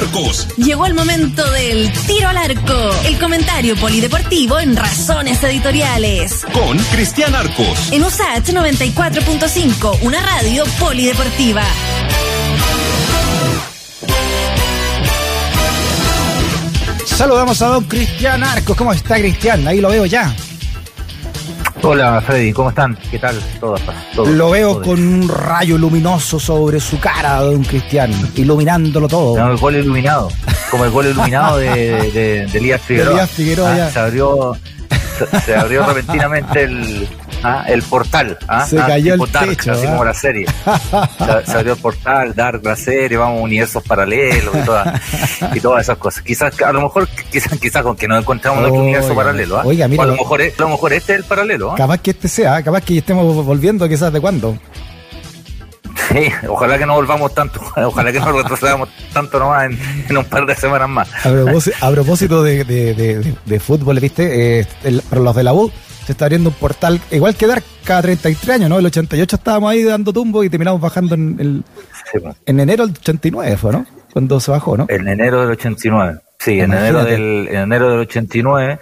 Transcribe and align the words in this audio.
Arcos. 0.00 0.48
Llegó 0.56 0.86
el 0.86 0.94
momento 0.94 1.48
del 1.50 1.92
tiro 2.06 2.28
al 2.28 2.36
arco, 2.38 2.90
el 3.04 3.18
comentario 3.18 3.76
polideportivo 3.76 4.58
en 4.58 4.74
Razones 4.74 5.42
Editoriales. 5.42 6.46
Con 6.54 6.78
Cristian 6.78 7.34
Arcos. 7.34 7.92
En 7.92 8.02
USAT 8.02 8.48
94.5, 8.48 9.98
una 10.02 10.20
radio 10.20 10.64
polideportiva. 10.78 11.62
Saludamos 17.04 17.60
a 17.60 17.66
don 17.66 17.84
Cristian 17.84 18.42
Arcos. 18.42 18.76
¿Cómo 18.76 18.94
está 18.94 19.16
Cristian? 19.16 19.68
Ahí 19.68 19.82
lo 19.82 19.90
veo 19.90 20.06
ya. 20.06 20.34
Hola 21.82 22.20
Freddy, 22.20 22.52
¿cómo 22.52 22.68
están? 22.68 22.96
¿Qué 23.10 23.18
tal? 23.18 23.38
Todos, 23.58 23.80
todos, 24.14 24.28
lo 24.28 24.50
veo 24.50 24.72
todos. 24.74 24.86
con 24.86 25.00
un 25.06 25.28
rayo 25.28 25.78
luminoso 25.78 26.38
sobre 26.38 26.78
su 26.78 27.00
cara, 27.00 27.40
don 27.40 27.64
Cristian, 27.64 28.10
iluminándolo 28.34 29.08
todo. 29.08 29.38
No, 29.38 29.50
el 29.52 29.56
gol 29.58 29.76
iluminado, 29.76 30.28
como 30.70 30.84
el 30.84 30.90
gol 30.90 31.06
iluminado 31.06 31.56
de, 31.56 32.10
de, 32.12 32.46
de 32.46 32.58
Elías 32.58 32.80
Figueroa. 32.86 33.12
Elías 33.12 33.30
Figueroa, 33.30 33.70
Ah, 33.86 33.90
se 33.90 33.98
abrió, 33.98 34.56
se, 35.18 35.40
se 35.40 35.54
abrió 35.56 35.86
repentinamente 35.86 36.64
el, 36.64 37.08
ah, 37.42 37.64
el 37.68 37.82
portal. 37.82 38.38
ah, 38.48 38.66
Se 38.66 38.78
ah, 38.80 38.86
cayó 38.86 39.14
el 39.14 39.30
Dark, 39.30 39.48
techo, 39.48 39.72
así 39.72 39.86
ah. 39.86 39.90
como 39.90 40.04
la 40.04 40.14
serie. 40.14 40.46
Se, 40.46 41.46
se 41.50 41.58
abrió 41.58 41.72
el 41.74 41.78
portal, 41.80 42.34
Dark, 42.34 42.60
la 42.64 42.76
serie, 42.76 43.16
vamos, 43.18 43.42
universos 43.42 43.82
paralelos 43.82 44.54
y 44.56 44.64
todas, 44.64 45.00
y 45.54 45.60
todas 45.60 45.82
esas 45.82 45.98
cosas. 45.98 46.22
Quizás, 46.22 46.60
a 46.62 46.72
lo 46.72 46.82
mejor, 46.82 47.08
quizás, 47.30 47.58
quizás 47.58 47.82
con 47.82 47.96
que 47.96 48.08
nos 48.08 48.20
encontramos 48.20 48.64
Oiga, 48.64 48.78
universo 48.78 49.14
paralelo. 49.14 49.58
ah. 49.58 49.62
oiga, 49.64 49.88
mira, 49.88 50.02
O 50.02 50.04
a 50.04 50.06
lo 50.08 50.16
mejor, 50.16 50.42
a 50.42 50.60
lo 50.62 50.68
mejor 50.68 50.92
este 50.92 51.12
es 51.14 51.18
el 51.20 51.24
paralelo. 51.24 51.72
ah. 51.72 51.74
Capaz 51.76 51.98
que 51.98 52.10
este 52.12 52.28
sea, 52.28 52.62
capaz 52.62 52.82
que 52.82 52.98
estemos 52.98 53.44
volviendo 53.44 53.88
quizás 53.88 54.12
de 54.12 54.20
cuándo. 54.20 54.58
Sí, 56.10 56.28
ojalá 56.48 56.76
que 56.78 56.86
no 56.86 56.94
volvamos 56.94 57.32
tanto, 57.34 57.60
ojalá 57.76 58.12
que 58.12 58.18
no 58.20 58.32
retrocedamos 58.32 58.88
tanto 59.12 59.38
nomás 59.38 59.66
en, 59.66 59.78
en 60.08 60.16
un 60.16 60.24
par 60.24 60.44
de 60.46 60.54
semanas 60.56 60.88
más. 60.88 61.08
A 61.24 61.30
propósito, 61.30 61.76
a 61.80 61.90
propósito 61.90 62.42
de, 62.42 62.64
de- 62.64 62.94
de- 62.94 63.34
de- 63.44 63.60
fútbol, 63.60 64.00
¿viste? 64.00 64.60
Eh, 64.60 64.66
el- 64.84 65.02
para 65.02 65.20
los 65.22 65.36
de 65.36 65.42
la 65.44 65.52
U 65.52 65.70
se 66.06 66.12
está 66.12 66.24
abriendo 66.24 66.48
un 66.50 66.56
portal, 66.56 67.00
igual 67.10 67.36
que 67.36 67.46
Dark 67.46 67.62
cada 67.84 68.02
33 68.02 68.56
años, 68.56 68.70
¿no? 68.70 68.78
El 68.78 68.86
88 68.86 69.36
estábamos 69.36 69.70
ahí 69.70 69.84
dando 69.84 70.12
tumbo 70.12 70.42
y 70.42 70.50
terminamos 70.50 70.80
bajando 70.80 71.14
en, 71.14 71.36
el- 71.38 71.64
Sí, 72.12 72.18
pues, 72.20 72.34
en 72.46 72.58
enero 72.60 72.86
del 72.86 72.96
89, 72.96 73.56
fue, 73.56 73.72
¿no? 73.72 73.86
Cuando 74.12 74.40
se 74.40 74.50
bajó, 74.50 74.76
¿no? 74.76 74.86
en 74.88 75.06
enero 75.06 75.42
del 75.42 75.50
89. 75.52 76.18
Sí, 76.40 76.58
en 76.58 76.72
enero 76.72 77.04
del, 77.04 77.46
en 77.48 77.56
enero 77.60 77.90
del 77.90 78.00
89. 78.00 78.80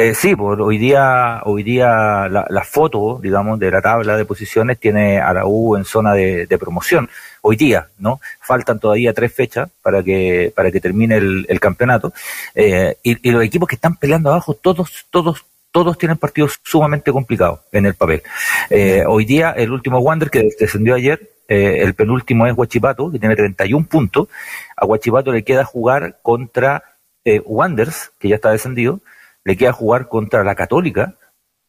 Eh, 0.00 0.14
sí, 0.14 0.36
pues 0.36 0.56
hoy 0.60 0.78
día, 0.78 1.42
hoy 1.44 1.64
día 1.64 2.28
la, 2.28 2.46
la 2.48 2.62
foto, 2.62 3.18
digamos, 3.20 3.58
de 3.58 3.68
la 3.68 3.82
tabla 3.82 4.16
de 4.16 4.24
posiciones 4.24 4.78
tiene 4.78 5.18
a 5.18 5.32
la 5.32 5.44
U 5.44 5.74
en 5.74 5.84
zona 5.84 6.14
de, 6.14 6.46
de 6.46 6.56
promoción. 6.56 7.10
Hoy 7.42 7.56
día, 7.56 7.88
¿no? 7.98 8.20
Faltan 8.40 8.78
todavía 8.78 9.12
tres 9.12 9.34
fechas 9.34 9.68
para 9.82 10.00
que, 10.04 10.52
para 10.54 10.70
que 10.70 10.80
termine 10.80 11.16
el, 11.16 11.46
el 11.48 11.58
campeonato. 11.58 12.12
Eh, 12.54 12.96
y, 13.02 13.28
y 13.28 13.32
los 13.32 13.42
equipos 13.42 13.68
que 13.68 13.74
están 13.74 13.96
peleando 13.96 14.30
abajo, 14.30 14.54
todos, 14.54 15.04
todos, 15.10 15.44
todos 15.72 15.98
tienen 15.98 16.16
partidos 16.16 16.60
sumamente 16.62 17.10
complicados 17.10 17.58
en 17.72 17.86
el 17.86 17.94
papel. 17.94 18.22
Eh, 18.70 19.02
hoy 19.04 19.24
día, 19.24 19.50
el 19.50 19.72
último 19.72 19.98
Wander 19.98 20.30
que 20.30 20.48
descendió 20.60 20.94
ayer, 20.94 21.28
eh, 21.48 21.80
el 21.82 21.94
penúltimo 21.94 22.46
es 22.46 22.56
Huachipato, 22.56 23.10
que 23.10 23.18
tiene 23.18 23.34
31 23.34 23.84
puntos. 23.86 24.28
A 24.76 24.86
Huachipato 24.86 25.32
le 25.32 25.42
queda 25.42 25.64
jugar 25.64 26.18
contra 26.22 26.84
eh, 27.24 27.42
Wanders, 27.44 28.12
que 28.20 28.28
ya 28.28 28.36
está 28.36 28.52
descendido, 28.52 29.00
le 29.48 29.56
queda 29.56 29.72
jugar 29.72 30.08
contra 30.08 30.44
la 30.44 30.54
Católica 30.54 31.14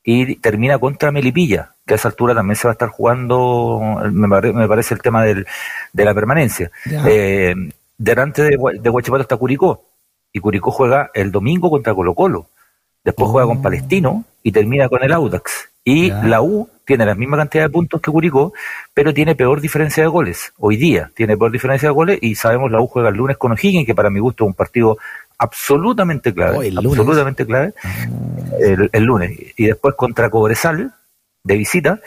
y 0.03 0.35
termina 0.35 0.77
contra 0.77 1.11
Melipilla, 1.11 1.71
que 1.85 1.93
a 1.93 1.95
esa 1.95 2.09
altura 2.09 2.35
también 2.35 2.55
se 2.57 2.67
va 2.67 2.71
a 2.71 2.77
estar 2.77 2.89
jugando, 2.89 3.79
me, 4.11 4.27
pare- 4.27 4.53
me 4.53 4.67
parece 4.67 4.93
el 4.95 5.01
tema 5.01 5.23
del, 5.23 5.45
de 5.93 6.05
la 6.05 6.13
permanencia. 6.13 6.69
Eh, 7.07 7.55
delante 7.97 8.43
de, 8.43 8.57
de 8.81 8.89
Huachipato 8.89 9.21
está 9.21 9.37
Curicó, 9.37 9.83
y 10.33 10.39
Curicó 10.39 10.71
juega 10.71 11.09
el 11.13 11.31
domingo 11.31 11.69
contra 11.69 11.93
Colo 11.93 12.13
Colo, 12.13 12.47
después 13.03 13.29
juega 13.29 13.47
con 13.47 13.61
Palestino 13.61 14.25
y 14.43 14.51
termina 14.51 14.89
con 14.89 15.01
el 15.03 15.11
Audax. 15.13 15.69
Y 15.85 16.09
Ya. 16.09 16.21
la 16.23 16.41
U 16.41 16.69
tiene 16.85 17.05
la 17.05 17.15
misma 17.15 17.37
cantidad 17.37 17.63
de 17.63 17.69
puntos 17.69 18.01
que 18.01 18.11
Curicó, 18.11 18.51
pero 18.93 19.13
tiene 19.13 19.35
peor 19.35 19.61
diferencia 19.61 20.03
de 20.03 20.09
goles. 20.09 20.51
Hoy 20.57 20.75
día 20.75 21.09
tiene 21.15 21.37
peor 21.37 21.51
diferencia 21.51 21.87
de 21.89 21.93
goles 21.93 22.19
y 22.21 22.35
sabemos 22.35 22.71
la 22.71 22.81
U 22.81 22.87
juega 22.87 23.09
el 23.09 23.15
lunes 23.15 23.37
con 23.37 23.51
O'Higgins, 23.53 23.85
que 23.85 23.95
para 23.95 24.09
mi 24.09 24.19
gusto 24.19 24.43
es 24.43 24.47
un 24.49 24.53
partido 24.53 24.97
absolutamente 25.39 26.33
clave, 26.33 26.57
Oh, 26.57 26.61
el 26.61 26.77
absolutamente 26.77 27.45
clave, 27.45 27.73
el, 28.59 28.89
el 28.91 29.03
lunes. 29.03 29.31
Y 29.57 29.65
después 29.65 29.95
contra 29.95 30.29
Cobresal, 30.29 30.93
de 31.43 31.57
visita, 31.57 31.99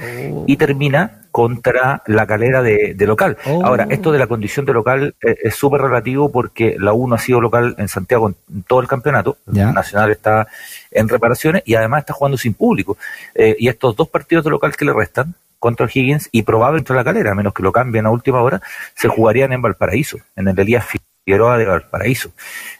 y 0.47 0.57
termina 0.57 1.23
contra 1.33 2.03
la 2.07 2.27
calera 2.27 2.63
de, 2.63 2.93
de 2.95 3.07
local. 3.07 3.39
Oh. 3.47 3.65
Ahora, 3.65 3.87
esto 3.89 4.13
de 4.13 4.19
la 4.19 4.27
condición 4.27 4.67
de 4.67 4.75
local 4.75 5.15
eh, 5.23 5.35
es 5.43 5.55
súper 5.55 5.81
relativo 5.81 6.31
porque 6.31 6.77
la 6.79 6.93
U 6.93 7.09
no 7.09 7.15
ha 7.15 7.19
sido 7.19 7.41
local 7.41 7.75
en 7.79 7.89
Santiago 7.89 8.29
en 8.29 8.63
todo 8.65 8.81
el 8.81 8.87
campeonato. 8.87 9.39
Nacional 9.47 10.11
está 10.11 10.47
en 10.91 11.09
reparaciones 11.09 11.63
y 11.65 11.75
además 11.75 12.01
está 12.01 12.13
jugando 12.13 12.37
sin 12.37 12.53
público. 12.53 12.99
Eh, 13.35 13.57
y 13.59 13.69
estos 13.69 13.97
dos 13.97 14.11
partidos 14.11 14.45
de 14.45 14.51
local 14.51 14.77
que 14.77 14.85
le 14.85 14.93
restan, 14.93 15.35
contra 15.59 15.87
Higgins 15.87 16.29
y 16.33 16.43
probable 16.43 16.81
contra 16.81 16.97
la 16.97 17.05
calera, 17.05 17.31
a 17.31 17.35
menos 17.37 17.55
que 17.55 17.63
lo 17.63 17.71
cambien 17.71 18.05
a 18.05 18.11
última 18.11 18.43
hora, 18.43 18.61
se 18.97 19.09
jugarían 19.09 19.53
en 19.53 19.63
Valparaíso, 19.63 20.19
en 20.35 20.49
el 20.49 20.59
Elías 20.59 20.85
Figueroa 21.25 21.59
de 21.59 21.67
Valparaíso. 21.67 22.31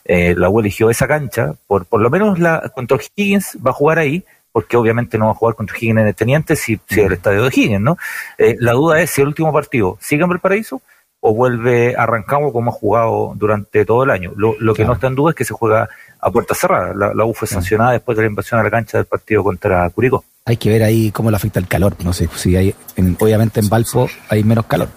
Eh, 0.05 0.35
la 0.37 0.49
U 0.49 0.61
eligió 0.61 0.91
esa 0.91 1.07
cancha, 1.07 1.55
por, 1.67 1.87
por 1.87 2.01
lo 2.01 2.11
menos 2.11 2.39
la 2.39 2.71
contra 2.75 2.99
Higgins 3.17 3.59
va 3.65 3.71
a 3.71 3.75
jugar 3.75 3.99
ahí, 3.99 4.25
porque 4.51 4.77
obviamente 4.77 5.17
no 5.19 5.27
va 5.27 5.31
a 5.33 5.35
jugar 5.35 5.55
contra 5.55 5.77
Higgins 5.77 6.01
en 6.01 6.07
el 6.09 6.15
Teniente 6.15 6.57
si, 6.57 6.79
si 6.89 7.01
el 7.01 7.13
estadio 7.13 7.43
de 7.45 7.49
Higgins, 7.49 7.81
¿no? 7.81 7.97
Eh, 8.39 8.57
la 8.59 8.73
duda 8.73 9.01
es 9.01 9.11
si 9.11 9.21
el 9.23 9.29
último 9.29 9.53
partido 9.53 9.97
sigue 10.01 10.23
en 10.25 10.29
Valparaíso 10.29 10.83
o 11.25 11.33
vuelve 11.35 11.95
a 11.97 12.05
Rancagua 12.05 12.53
como 12.53 12.71
ha 12.71 12.75
jugado 12.75 13.33
durante 13.37 13.85
todo 13.85 14.03
el 14.03 14.11
año. 14.11 14.33
Lo, 14.37 14.57
lo 14.59 14.75
que 14.75 14.79
Claro. 14.79 14.89
no 14.89 14.95
está 14.95 15.07
en 15.07 15.15
duda 15.15 15.31
es 15.31 15.37
que 15.37 15.45
se 15.45 15.55
juega 15.55 15.89
a 16.21 16.31
puerta 16.33 16.53
cerrada. 16.55 16.93
La, 16.97 17.15
la 17.15 17.25
U 17.25 17.33
fue 17.33 17.47
sancionada 17.47 17.93
después 17.93 18.17
de 18.17 18.25
la 18.25 18.29
invasión 18.29 18.59
a 18.59 18.65
la 18.65 18.71
cancha 18.71 18.99
del 18.99 19.07
partido 19.07 19.45
contra 19.45 19.89
Curicó. 19.91 20.25
Hay 20.45 20.57
que 20.57 20.69
ver 20.71 20.83
ahí 20.83 21.13
cómo 21.13 21.31
le 21.31 21.37
afecta 21.37 21.61
el 21.61 21.69
calor. 21.69 21.95
No 22.05 22.13
sé 22.13 22.29
si 22.35 22.57
hay, 22.57 22.75
en- 22.97 23.17
obviamente 23.21 23.61
en 23.61 23.69
Valpo 23.69 24.09
hay 24.29 24.43
menos 24.43 24.67
calor, 24.67 24.89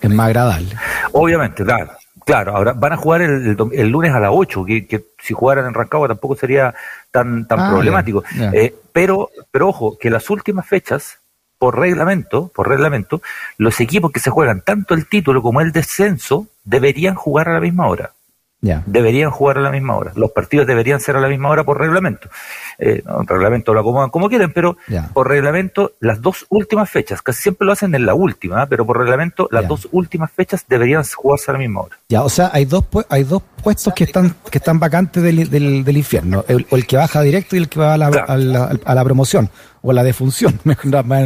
es 0.00 0.10
más 0.10 0.26
agradable. 0.26 0.68
Obviamente, 1.12 1.62
claro. 1.62 1.90
Claro, 2.24 2.56
ahora 2.56 2.72
van 2.72 2.92
a 2.92 2.96
jugar 2.96 3.22
el, 3.22 3.56
el 3.72 3.88
lunes 3.88 4.12
a 4.12 4.20
las 4.20 4.30
8, 4.32 4.64
que, 4.64 4.86
que 4.86 5.04
si 5.18 5.34
jugaran 5.34 5.66
en 5.66 5.74
Rancagua 5.74 6.08
tampoco 6.08 6.36
sería 6.36 6.74
tan, 7.10 7.46
tan 7.46 7.60
Ah, 7.60 7.70
problemático. 7.70 8.22
Eh, 8.52 8.74
pero, 8.92 9.30
pero 9.50 9.68
ojo, 9.68 9.98
que 9.98 10.10
las 10.10 10.28
últimas 10.30 10.66
fechas, 10.66 11.18
por 11.58 11.78
reglamento, 11.78 12.48
por 12.54 12.68
reglamento, 12.68 13.22
los 13.56 13.78
equipos 13.80 14.10
que 14.12 14.20
se 14.20 14.30
juegan 14.30 14.62
tanto 14.62 14.94
el 14.94 15.06
título 15.08 15.42
como 15.42 15.60
el 15.60 15.72
descenso 15.72 16.46
deberían 16.64 17.14
jugar 17.14 17.48
a 17.48 17.54
la 17.54 17.60
misma 17.60 17.86
hora. 17.86 18.12
Deberían 18.86 19.30
jugar 19.32 19.58
a 19.58 19.60
la 19.60 19.70
misma 19.72 19.96
hora. 19.96 20.12
Los 20.14 20.30
partidos 20.30 20.68
deberían 20.68 21.00
ser 21.00 21.16
a 21.16 21.20
la 21.20 21.26
misma 21.28 21.48
hora 21.50 21.64
por 21.64 21.80
reglamento. 21.80 22.28
Eh, 22.78 23.02
no, 23.04 23.20
el 23.22 23.26
reglamento 23.26 23.74
lo 23.74 23.80
acomodan 23.80 24.10
como 24.10 24.28
quieren, 24.28 24.52
pero 24.52 24.76
por 25.12 25.28
reglamento, 25.28 25.92
las 25.98 26.22
dos 26.22 26.46
últimas 26.48 26.88
fechas, 26.88 27.22
casi 27.22 27.42
siempre 27.42 27.66
lo 27.66 27.72
hacen 27.72 27.92
en 27.96 28.06
la 28.06 28.14
última, 28.14 28.62
¿eh? 28.62 28.66
pero 28.68 28.86
por 28.86 28.98
reglamento, 28.98 29.48
las 29.50 29.66
dos 29.66 29.88
últimas 29.90 30.30
fechas 30.30 30.64
deberían 30.68 31.02
jugarse 31.04 31.50
a 31.50 31.54
la 31.54 31.58
misma 31.58 31.80
hora. 31.82 31.96
Ya, 32.08 32.22
o 32.22 32.28
sea, 32.28 32.50
hay 32.52 32.64
dos 32.64 32.84
hay 33.08 33.24
dos 33.24 33.42
puestos 33.62 33.92
que 33.94 34.04
están 34.04 34.34
que 34.50 34.58
están 34.58 34.78
vacantes 34.78 35.22
del, 35.22 35.50
del, 35.50 35.82
del 35.84 35.96
infierno, 35.96 36.44
el, 36.46 36.64
o 36.70 36.76
el 36.76 36.86
que 36.86 36.96
baja 36.96 37.20
directo 37.22 37.56
y 37.56 37.58
el 37.58 37.68
que 37.68 37.80
va 37.80 37.94
a 37.94 37.98
la, 37.98 38.10
Claro. 38.10 38.32
a 38.32 38.36
la, 38.36 38.78
a 38.84 38.94
la 38.94 39.04
promoción 39.04 39.50
o 39.82 39.90
a 39.90 39.94
la 39.94 40.04
defunción, 40.04 40.58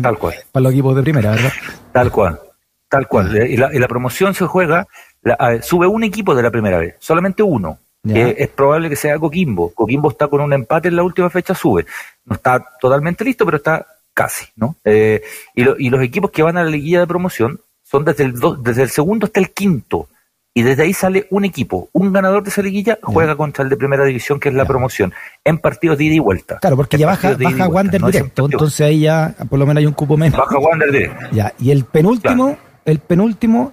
Tal 0.03 0.19
cual. 0.19 0.35
para 0.53 0.63
los 0.63 0.73
equipos 0.73 0.97
de 0.97 1.03
primera, 1.03 1.31
¿verdad? 1.33 1.53
Tal 1.93 2.11
cual, 2.11 2.41
tal 2.89 3.07
cual. 3.09 3.37
Eh, 3.37 3.53
Y 3.53 3.57
la, 3.59 3.75
y 3.75 3.79
la 3.79 3.89
promoción 3.89 4.35
se 4.35 4.47
juega, 4.47 4.87
la- 5.27 5.35
a 5.35 5.49
ver, 5.51 5.63
sube 5.63 5.87
un 5.87 6.05
equipo 6.05 6.35
de 6.35 6.43
la 6.43 6.51
primera 6.51 6.79
vez, 6.79 6.95
solamente 6.99 7.43
uno. 7.43 7.79
Que 8.07 8.37
es 8.39 8.49
probable 8.51 8.89
que 8.89 8.95
sea 8.95 9.19
Coquimbo. 9.19 9.73
Coquimbo 9.75 10.11
está 10.13 10.29
con 10.29 10.41
un 10.41 10.53
empate 10.53 10.87
en 10.87 10.95
la 10.95 11.03
última 11.03 11.29
fecha, 11.29 11.57
sube. 11.57 11.85
No 12.25 12.37
está 12.37 12.65
totalmente 12.81 13.25
listo, 13.25 13.45
pero 13.45 13.57
está 13.57 13.85
casi, 14.15 14.47
¿no? 14.55 14.77
Eh, 14.85 15.23
y, 15.57 15.65
lo- 15.65 15.75
y 15.77 15.91
los 15.91 16.01
equipos 16.03 16.31
que 16.31 16.43
van 16.45 16.57
a 16.57 16.63
la 16.63 16.71
liguilla 16.71 17.01
de 17.01 17.07
promoción 17.09 17.59
son 17.83 18.05
desde 18.05 18.23
el, 18.23 18.39
do- 18.39 18.55
desde 18.55 18.83
el 18.85 18.91
segundo 18.91 19.27
hasta 19.27 19.41
el 19.41 19.51
quinto. 19.51 20.09
Y 20.55 20.63
desde 20.63 20.85
ahí 20.85 20.93
sale 20.95 21.27
un 21.31 21.45
equipo, 21.45 21.89
un 21.93 22.13
ganador 22.13 22.45
de 22.45 22.51
esa 22.51 22.63
liguilla 22.63 22.97
juega 23.03 23.35
contra 23.37 23.65
el 23.65 23.71
de 23.71 23.77
primera 23.77 24.05
división, 24.05 24.39
que 24.39 24.49
es 24.51 24.55
la 24.55 24.65
promoción, 24.65 25.13
en 25.45 25.59
partidos 25.59 25.99
de 25.99 26.05
ida 26.05 26.15
y 26.15 26.19
vuelta. 26.21 26.59
Claro, 26.61 26.77
porque 26.77 26.95
En 26.97 27.01
ya 27.01 27.07
baja, 27.09 27.69
Wander 27.69 28.01
no 28.01 28.07
directo, 28.07 28.45
entonces 28.47 28.81
ahí 28.87 29.01
ya 29.01 29.35
por 29.51 29.59
lo 29.59 29.67
menos 29.67 29.81
hay 29.81 29.87
un 29.87 29.93
cupo 29.95 30.17
menos. 30.17 30.39
Baja 30.39 30.59
Wander 30.59 30.91
directo. 30.93 31.27
Ya, 31.33 31.53
y 31.59 31.73
el 31.73 31.85
penúltimo, 31.85 32.57
el 32.87 33.01
penúltimo 33.01 33.73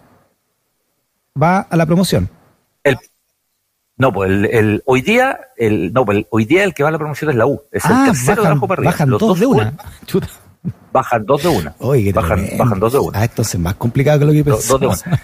va 1.41 1.59
a 1.59 1.75
la 1.77 1.85
promoción. 1.85 2.29
El, 2.83 2.97
no, 3.97 4.11
pues 4.13 4.29
el, 4.29 4.45
el- 4.45 4.83
hoy 4.85 5.01
día, 5.01 5.39
el, 5.57 5.93
no, 5.93 6.05
pues 6.05 6.19
el- 6.19 6.27
hoy 6.29 6.45
día 6.45 6.63
el 6.63 6.73
que 6.73 6.83
va 6.83 6.89
a 6.89 6.91
la 6.91 6.97
promoción 6.97 7.31
es 7.31 7.35
la 7.37 7.45
U. 7.45 7.61
Es 7.71 7.85
el 7.85 7.91
ah, 7.93 8.03
tercero 8.07 8.31
de 8.35 8.35
bajan, 8.41 8.51
abajo 8.51 8.67
para 8.67 8.79
arriba. 8.79 8.91
bajan 8.91 9.09
Los 9.09 9.19
dos 9.19 9.39
de 9.39 9.45
una. 9.45 9.73
Chuta. 10.05 10.27
Bajan 10.91 11.25
dos 11.25 11.43
de 11.43 11.49
una. 11.49 11.75
Oye, 11.79 12.13
bajan, 12.13 12.47
bajan 12.57 12.79
dos 12.79 12.93
de 12.93 12.99
una. 12.99 13.19
Ah, 13.19 13.25
entonces 13.25 13.59
más 13.59 13.75
complicado 13.75 14.19
que 14.19 14.25
lo 14.25 14.31
que 14.31 14.43
Do- 14.43 14.55
pensaba. 14.55 14.79
dos 14.79 15.03
de 15.03 15.09
una. 15.09 15.21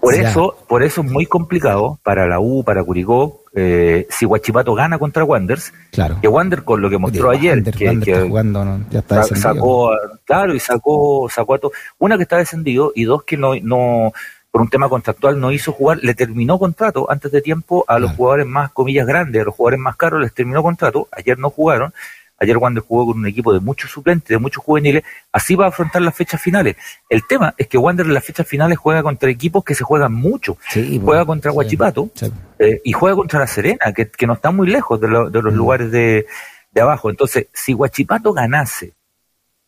Por 0.00 0.14
eso, 0.26 0.56
por 0.68 0.82
eso 0.82 1.00
es 1.02 1.10
muy 1.10 1.26
complicado 1.26 1.98
para 2.02 2.26
la 2.26 2.40
U, 2.40 2.62
para 2.64 2.82
Curicó, 2.84 3.44
eh, 3.54 4.06
si 4.10 4.26
Huachipato 4.26 4.74
gana 4.74 4.98
contra 4.98 5.24
Wanders, 5.24 5.72
Claro. 5.92 6.18
que 6.20 6.28
Wander 6.28 6.62
con 6.64 6.80
lo 6.80 6.90
que 6.90 6.98
mostró 6.98 7.28
Oye, 7.30 7.38
ayer, 7.50 7.58
Wander- 7.64 7.76
que, 7.76 7.86
Wander 7.86 8.04
que 8.04 8.12
está 8.12 8.26
jugando, 8.28 8.64
¿no? 8.64 8.84
ya 8.90 8.98
está 9.00 9.22
sacó, 9.24 9.90
claro, 10.24 10.54
y 10.54 10.60
sacó, 10.60 11.28
sacó 11.30 11.54
a 11.54 11.58
to- 11.58 11.72
una 11.98 12.16
que 12.16 12.22
está 12.24 12.36
descendido 12.36 12.92
y 12.94 13.04
dos 13.04 13.24
que 13.24 13.36
no, 13.36 13.52
no, 13.62 14.12
por 14.50 14.60
un 14.60 14.68
tema 14.68 14.88
contractual 14.88 15.38
no 15.38 15.52
hizo 15.52 15.72
jugar, 15.72 15.98
le 16.02 16.14
terminó 16.14 16.58
contrato 16.58 17.10
antes 17.10 17.30
de 17.30 17.40
tiempo 17.40 17.84
a 17.86 17.98
los 17.98 18.12
jugadores 18.12 18.46
más, 18.46 18.72
comillas, 18.72 19.06
grandes, 19.06 19.42
a 19.42 19.44
los 19.44 19.54
jugadores 19.54 19.80
más 19.80 19.96
caros 19.96 20.20
les 20.20 20.34
terminó 20.34 20.62
contrato, 20.62 21.08
ayer 21.12 21.38
no 21.38 21.50
jugaron, 21.50 21.94
ayer 22.40 22.56
Wander 22.56 22.82
jugó 22.82 23.06
con 23.06 23.18
un 23.18 23.26
equipo 23.26 23.52
de 23.52 23.60
muchos 23.60 23.90
suplentes, 23.90 24.28
de 24.28 24.38
muchos 24.38 24.64
juveniles, 24.64 25.04
así 25.30 25.54
va 25.54 25.66
a 25.66 25.68
afrontar 25.68 26.02
las 26.02 26.16
fechas 26.16 26.40
finales. 26.40 26.76
El 27.08 27.26
tema 27.26 27.54
es 27.56 27.68
que 27.68 27.78
Wander 27.78 28.06
en 28.06 28.14
las 28.14 28.24
fechas 28.24 28.46
finales 28.46 28.78
juega 28.78 29.02
contra 29.02 29.30
equipos 29.30 29.62
que 29.62 29.74
se 29.74 29.84
juegan 29.84 30.12
mucho, 30.12 30.56
juega 31.04 31.24
contra 31.26 31.52
Huachipato 31.52 32.10
eh, 32.58 32.80
y 32.82 32.92
juega 32.92 33.14
contra 33.14 33.40
La 33.40 33.46
Serena, 33.46 33.92
que, 33.94 34.26
no 34.26 34.32
está 34.32 34.50
muy 34.50 34.68
lejos 34.68 35.00
de, 35.00 35.08
los 35.08 35.30
mm. 35.30 35.56
lugares 35.56 35.90
de, 35.92 36.26
de 36.72 36.80
abajo. 36.80 37.10
Entonces, 37.10 37.48
si 37.52 37.74
Huachipato 37.74 38.32
ganase 38.32 38.94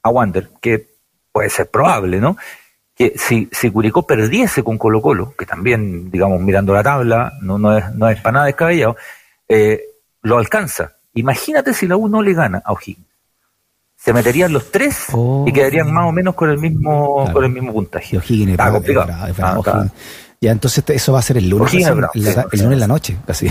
a 0.02 0.08
Wander, 0.08 0.49
que 0.61 0.88
puede 1.31 1.50
ser 1.50 1.70
probable, 1.70 2.20
¿no? 2.20 2.37
Que 2.94 3.14
si, 3.16 3.48
si 3.50 3.70
Curicó 3.70 4.06
perdiese 4.06 4.62
con 4.62 4.78
Colo 4.78 5.00
Colo, 5.00 5.34
que 5.36 5.46
también, 5.46 6.10
digamos, 6.10 6.40
mirando 6.40 6.74
la 6.74 6.82
tabla, 6.82 7.32
no, 7.40 7.58
no, 7.58 7.76
es, 7.76 7.94
no 7.94 8.08
es 8.08 8.20
para 8.20 8.32
nada 8.32 8.46
descabellado, 8.46 8.96
eh, 9.48 9.80
lo 10.22 10.38
alcanza. 10.38 10.92
Imagínate 11.14 11.74
si 11.74 11.86
la 11.86 11.96
U 11.96 12.08
no 12.08 12.22
le 12.22 12.34
gana 12.34 12.62
a 12.64 12.72
O'Higgins. 12.72 13.06
Se 13.96 14.12
meterían 14.12 14.52
los 14.52 14.72
tres 14.72 15.06
y 15.08 15.12
oh. 15.14 15.46
quedarían 15.52 15.92
más 15.92 16.08
o 16.08 16.12
menos 16.12 16.34
con 16.34 16.50
el 16.50 16.58
mismo, 16.58 17.30
con 17.32 17.44
el 17.44 17.50
mismo 17.50 17.72
puntaje. 17.72 18.18
O'Higgins 18.18 18.52
está 18.52 18.72
complicado. 18.72 19.12
Ah, 19.12 19.86
ya, 20.40 20.50
entonces 20.50 20.82
eso 20.88 21.12
va 21.12 21.20
a 21.20 21.22
ser 21.22 21.36
el 21.36 21.48
lunes, 21.48 21.72
el 21.72 21.84
lunes 21.84 22.72
en 22.72 22.80
la 22.80 22.88
noche, 22.88 23.16
casi. 23.24 23.48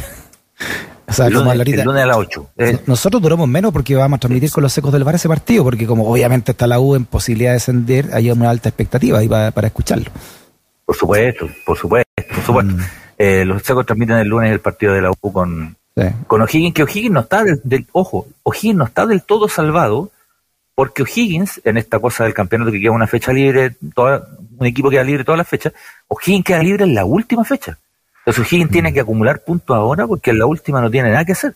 O 1.12 1.14
sea, 1.14 1.28
el, 1.28 1.34
lunes, 1.34 2.04
a 2.04 2.06
las 2.06 2.18
8. 2.18 2.50
Eh. 2.58 2.80
Nosotros 2.86 3.22
duramos 3.22 3.46
menos 3.46 3.74
porque 3.74 3.98
vamos 3.98 4.16
a 4.16 4.20
transmitir 4.22 4.50
con 4.50 4.64
los 4.64 4.72
secos 4.72 4.94
del 4.94 5.04
bar 5.04 5.16
ese 5.16 5.28
partido, 5.28 5.66
porque 5.66 5.86
como 5.86 6.10
obviamente 6.10 6.54
está 6.54 6.68
la 6.68 6.80
U 6.80 6.96
en 6.96 7.04
posibilidad 7.04 7.50
de 7.50 7.56
descender, 7.56 8.10
hay 8.14 8.32
una 8.32 8.50
alta 8.50 8.70
expectativa 8.70 9.20
ahí 9.20 9.28
para, 9.28 9.68
escucharlo. 9.68 10.10
Por 10.86 10.96
supuesto, 10.96 11.50
por 11.66 11.78
supuesto, 11.78 12.10
por 12.34 12.44
supuesto. 12.46 12.74
Mm. 12.74 12.82
Eh, 13.18 13.44
los 13.44 13.62
secos 13.62 13.86
transmiten 13.86 14.16
el 14.20 14.28
lunes 14.30 14.54
el 14.54 14.62
partido 14.62 14.94
de 14.94 15.02
la 15.02 15.12
U 15.12 15.32
con, 15.34 15.76
con 16.28 16.42
O'Higgins, 16.42 16.74
que 16.74 16.84
O'Higgins 16.84 17.12
no 17.12 17.20
está 17.20 17.44
del, 17.44 17.86
ojo, 17.92 18.28
O'Higgins 18.44 18.78
no 18.78 18.86
está 18.86 19.06
del 19.06 19.22
todo 19.24 19.50
salvado, 19.50 20.12
porque 20.76 21.04
O'Higgins, 21.04 21.60
en 21.66 21.76
esta 21.76 22.00
cosa 22.00 22.24
del 22.24 22.34
campeonato 22.34 22.72
que 22.72 22.80
queda 22.80 22.92
una 22.92 23.08
fecha 23.08 23.34
libre, 23.34 23.76
toda, 23.94 24.26
un 24.58 24.66
equipo 24.66 24.90
queda 24.90 25.04
libre 25.04 25.26
todas 25.26 25.40
las 25.40 25.48
fechas, 25.50 25.74
O'Higgins 26.08 26.46
queda 26.46 26.64
libre 26.64 26.86
en 26.86 26.96
la 26.96 27.04
última 27.04 27.44
fecha. 27.44 27.78
Entonces 28.26 28.46
O'Higgins 28.46 28.72
tiene 28.72 28.92
mm. 28.92 28.94
que 28.94 29.00
acumular 29.00 29.44
puntos 29.44 29.76
ahora 29.76 30.08
porque 30.08 30.32
en 30.32 30.40
la 30.40 30.46
última 30.46 30.82
no 30.82 30.90
tiene 30.92 31.10
nada 31.10 31.26
que 31.26 31.32
hacer. 31.32 31.56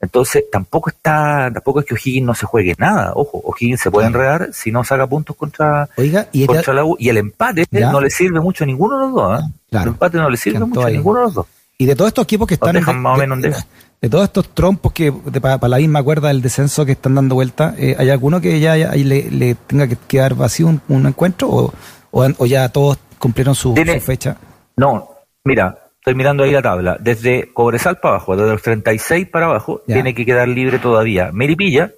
Entonces 0.00 0.44
tampoco 0.52 0.90
está, 0.90 1.50
tampoco 1.52 1.80
es 1.80 1.86
que 1.86 1.94
O'Higgins 1.94 2.26
no 2.26 2.34
se 2.34 2.46
juegue 2.46 2.74
nada. 2.78 3.12
Ojo, 3.14 3.38
O'Higgins 3.38 3.80
se 3.80 3.90
puede 3.90 4.06
enredar 4.06 4.50
si 4.52 4.70
no 4.70 4.84
saca 4.84 5.06
puntos 5.06 5.34
contra, 5.34 5.88
¿y 6.32 6.46
contra 6.46 6.74
la 6.74 6.84
U. 6.84 6.96
Y 6.98 7.08
el 7.08 7.16
empate 7.16 7.66
no 7.70 8.00
le 8.00 8.10
sirve 8.10 8.40
mucho 8.40 8.64
a 8.64 8.66
ninguno 8.66 8.98
de 8.98 9.06
los 9.06 9.14
dos. 9.14 9.40
¿eh? 9.40 9.44
El 9.72 9.88
empate 9.88 10.18
no 10.18 10.28
le 10.28 10.36
sirve 10.36 10.60
mucho 10.60 10.84
a 10.86 10.90
ninguno 10.90 11.20
de 11.20 11.24
los 11.26 11.34
dos. 11.34 11.46
Y 11.78 11.86
de 11.86 11.96
todos 11.96 12.08
estos 12.08 12.24
equipos 12.24 12.46
que 12.46 12.54
están... 12.54 12.76
más 13.00 13.16
o 13.16 13.18
menos 13.18 13.40
de, 13.40 14.10
todos 14.10 14.24
estos 14.24 14.50
trompos 14.50 14.92
que 14.92 15.10
para, 15.40 15.66
la 15.66 15.78
misma 15.78 16.02
cuerda 16.02 16.28
del 16.28 16.42
descenso 16.42 16.84
que 16.84 16.92
están 16.92 17.14
dando 17.14 17.34
vuelta, 17.34 17.74
eh, 17.78 17.96
¿hay 17.98 18.10
alguno 18.10 18.40
que 18.40 18.60
ya, 18.60 18.74
le, 18.76 19.54
tenga 19.66 19.88
que 19.88 19.96
quedar 20.06 20.34
vacío 20.34 20.66
un, 20.66 21.06
encuentro 21.06 21.48
o, 21.48 21.72
o, 22.10 22.46
ya 22.46 22.68
todos 22.68 22.98
cumplieron 23.18 23.54
su 23.54 23.74
fecha? 23.74 24.36
No, 24.76 25.08
mira, 25.44 25.83
estoy 26.04 26.16
mirando 26.16 26.44
ahí 26.44 26.52
la 26.52 26.60
tabla, 26.60 26.98
desde 27.00 27.50
Cobresal 27.54 27.96
para 27.96 28.16
abajo, 28.16 28.36
desde 28.36 28.52
los 28.52 28.60
36 28.60 29.26
para 29.30 29.46
abajo, 29.46 29.80
tiene 29.86 30.14
que 30.14 30.26
quedar 30.26 30.46
libre 30.46 30.78
todavía 30.78 31.30
Meripilla, 31.32 31.92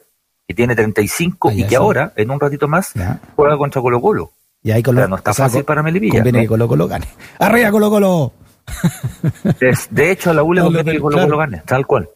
que 0.46 0.54
tiene 0.54 0.76
35 0.76 1.50
y 1.50 1.64
que 1.64 1.74
ahora, 1.74 2.12
en 2.14 2.30
un 2.30 2.38
ratito 2.38 2.68
más, 2.68 2.92
juega 3.34 3.58
contra 3.58 3.82
Colo 3.82 4.00
Colo. 4.00 4.30
Y 4.62 4.70
ahí 4.70 4.80
Colo, 4.80 5.08
no 5.08 5.16
está 5.16 5.34
fácil 5.34 5.64
para 5.64 5.82
Melipilla. 5.82 6.18
Conviene 6.20 6.42
que 6.42 6.46
Colo 6.46 6.68
Colo 6.68 6.86
gane. 6.86 7.08
¡Arriba 7.40 7.72
Colo 7.72 7.90
Colo! 7.90 8.32
de 9.90 10.10
hecho, 10.12 10.30
a 10.30 10.34
la 10.34 10.44
U 10.44 10.52
le 10.52 10.62
conviene 10.62 10.92
que 10.92 11.00
Colo 11.00 11.18
Colo 11.18 11.38
gane, 11.38 11.62
tal 11.66 11.84
cual. 11.84 12.08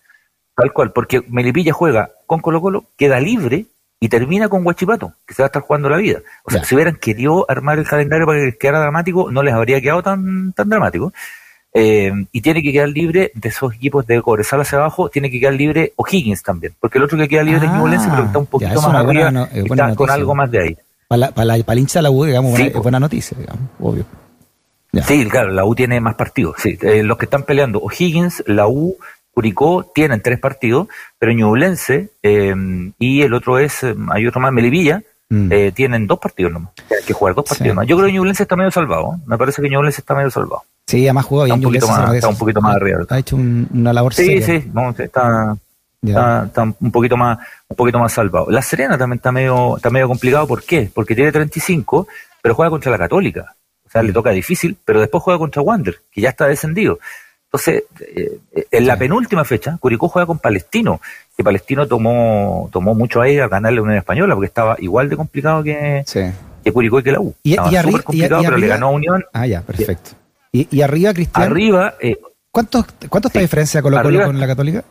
Tal 0.55 0.73
cual, 0.73 0.93
porque 0.93 1.25
Melipilla 1.27 1.73
juega 1.73 2.13
con 2.25 2.39
Colo 2.39 2.61
Colo, 2.61 2.85
queda 2.97 3.19
libre 3.19 3.67
y 3.99 4.09
termina 4.09 4.49
con 4.49 4.65
Huachipato, 4.65 5.15
que 5.27 5.35
se 5.35 5.43
va 5.43 5.47
a 5.47 5.49
estar 5.49 5.63
jugando 5.63 5.89
la 5.89 5.97
vida. 5.97 6.21
O 6.45 6.53
sea, 6.53 6.63
si 6.63 6.77
hubieran 6.77 6.95
querido 6.95 7.47
armar 7.49 7.81
el 7.81 7.89
calendario 7.89 8.27
para 8.27 8.39
que 8.39 8.57
quedara 8.57 8.79
dramático, 8.79 9.33
no 9.33 9.43
les 9.43 9.55
habría 9.55 9.81
quedado 9.81 10.05
tan, 10.05 10.53
tan 10.53 10.69
dramático. 10.69 11.13
Eh, 11.73 12.13
y 12.33 12.41
tiene 12.41 12.63
que 12.63 12.73
quedar 12.73 12.89
libre 12.89 13.31
de 13.35 13.49
esos 13.49 13.75
equipos 13.75 14.05
de 14.07 14.21
Cobresal 14.21 14.61
hacia 14.61 14.79
abajo, 14.79 15.09
tiene 15.09 15.31
que 15.31 15.39
quedar 15.39 15.55
libre 15.55 15.93
O'Higgins 15.97 16.43
también, 16.43 16.75
porque 16.81 16.99
el 16.99 17.05
otro 17.05 17.17
que 17.17 17.29
queda 17.29 17.45
libre 17.45 17.67
es 17.67 17.73
Ñublense, 17.73 18.09
pero 18.11 18.25
está 18.25 18.39
un 18.39 18.47
poquito 18.47 18.83
más 18.83 18.95
arriba, 18.95 19.49
está 19.53 19.95
con 19.95 20.11
algo 20.11 20.35
más 20.35 20.51
de 20.51 20.61
ahí. 20.61 20.77
Para 21.07 21.33
la, 21.45 21.59
la, 21.59 21.77
hincha 21.77 22.01
de 22.01 22.03
la 22.05 22.11
U, 22.11 22.25
digamos, 22.25 22.53
buena, 22.53 22.67
es 22.67 22.75
buena 22.75 23.01
noticia, 23.01 23.37
digamos, 23.39 23.63
obvio. 23.81 24.05
Sí, 25.07 25.29
claro, 25.29 25.51
la 25.51 25.65
U 25.65 25.75
tiene 25.77 26.01
más 26.01 26.17
partidos. 26.17 26.57
Sí, 26.59 26.77
eh, 26.83 27.05
los 27.05 27.19
que 27.19 27.27
están 27.27 27.45
peleando, 27.45 27.79
O'Higgins, 27.81 28.43
la 28.47 28.67
U, 28.67 28.97
Curicó, 29.33 29.89
tienen 29.95 30.23
tres 30.23 30.41
partidos, 30.41 30.89
pero 31.21 31.33
Ñublense 31.33 32.11
eh, 32.23 32.55
y 32.99 33.23
el 33.23 33.33
otro 33.33 33.61
es, 33.61 33.85
hay 34.11 34.27
otro 34.27 34.41
más, 34.41 34.53
Melivilla, 34.53 35.05
mm. 35.29 35.51
tienen 35.75 36.09
dos 36.09 36.19
partidos 36.19 36.53
nomás. 36.53 36.73
Hay 36.91 37.07
que 37.07 37.13
jugar 37.13 37.37
dos 37.37 37.45
partidos 37.49 37.77
más. 37.77 37.87
Yo 37.87 37.97
creo 37.97 38.09
que 38.09 38.15
Ñublense 38.15 38.43
está 38.43 38.57
medio 38.57 38.73
salvado. 38.73 39.21
Me 39.27 39.39
parece 39.39 39.63
que 39.63 39.71
Ñublense 39.71 40.01
está 40.01 40.17
medio 40.17 40.31
salvado. 40.31 40.65
Sí, 40.91 41.05
además 41.05 41.25
jugado 41.25 41.45
bien. 41.45 41.57
Está 41.57 41.69
un, 41.69 41.73
poquito 41.73 41.89
más, 41.89 42.15
está 42.15 42.29
un 42.29 42.39
poquito 42.39 42.61
más 42.61 42.77
arriba. 42.77 43.01
Ha 43.09 43.19
hecho 43.19 43.37
una 43.37 43.93
labor 43.93 44.13
Sí, 44.13 44.43
sí, 44.43 44.65
está, 44.99 45.57
está, 46.03 46.63
un 46.63 46.91
poquito 46.91 47.17
más 47.17 47.39
un 47.69 47.77
poquito 47.77 47.99
más 47.99 48.13
salvado. 48.13 48.51
La 48.51 48.61
Serena 48.61 48.99
también 48.99 49.19
está 49.19 49.31
medio 49.31 49.77
está 49.77 49.91
medio 49.91 50.09
complicado, 50.09 50.49
¿por 50.49 50.65
qué? 50.65 50.91
Porque 50.93 51.15
tiene 51.15 51.31
35, 51.31 52.09
pero 52.43 52.55
juega 52.55 52.71
contra 52.71 52.91
la 52.91 52.99
Católica. 52.99 53.55
O 53.87 53.91
sea, 53.91 54.03
le 54.03 54.13
toca 54.13 54.31
difícil, 54.31 54.77
pero 54.85 55.01
después 55.01 55.23
juega 55.23 55.39
contra 55.39 55.63
Wander, 55.63 56.01
que 56.11 56.21
ya 56.21 56.31
está 56.31 56.47
descendido. 56.47 56.99
Entonces, 57.47 57.83
eh, 58.01 58.39
en 58.71 58.87
la 58.87 58.97
penúltima 58.97 59.45
fecha, 59.45 59.77
Curicó 59.81 60.09
juega 60.09 60.27
con 60.27 60.39
Palestino, 60.39 61.01
que 61.37 61.43
Palestino 61.43 61.87
tomó 61.87 62.69
tomó 62.73 62.95
mucho 62.95 63.21
ahí 63.21 63.39
a 63.39 63.49
ganarle 63.49 63.81
a 63.81 63.83
Unión 63.83 63.99
Española, 63.99 64.35
porque 64.35 64.47
estaba 64.47 64.77
igual 64.79 65.09
de 65.09 65.17
complicado 65.17 65.63
que, 65.63 66.05
que 66.65 66.73
Curicó 66.73 67.01
y 67.01 67.03
que 67.03 67.13
la 67.13 67.21
U. 67.21 67.35
Y, 67.43 67.53
estaba 67.53 67.83
súper 67.83 68.03
complicado, 68.05 68.43
pero 68.45 68.57
le 68.57 68.67
ganó 68.69 68.87
a 68.87 68.91
Unión. 68.91 69.25
Ah, 69.33 69.47
ya, 69.47 69.63
perfecto. 69.63 70.20
Y, 70.53 70.83
arriba, 70.83 71.15
Cristian. 71.15 71.51
Arriba. 71.51 71.95
Eh, 72.01 72.19
¿Cuánto, 72.51 72.85
cuánto 73.09 73.29
está 73.29 73.41
diferencia 73.41 73.81
Colo 73.83 74.03
Colo 74.03 74.25
con 74.25 74.41
la 74.41 74.47
Católica? 74.47 74.85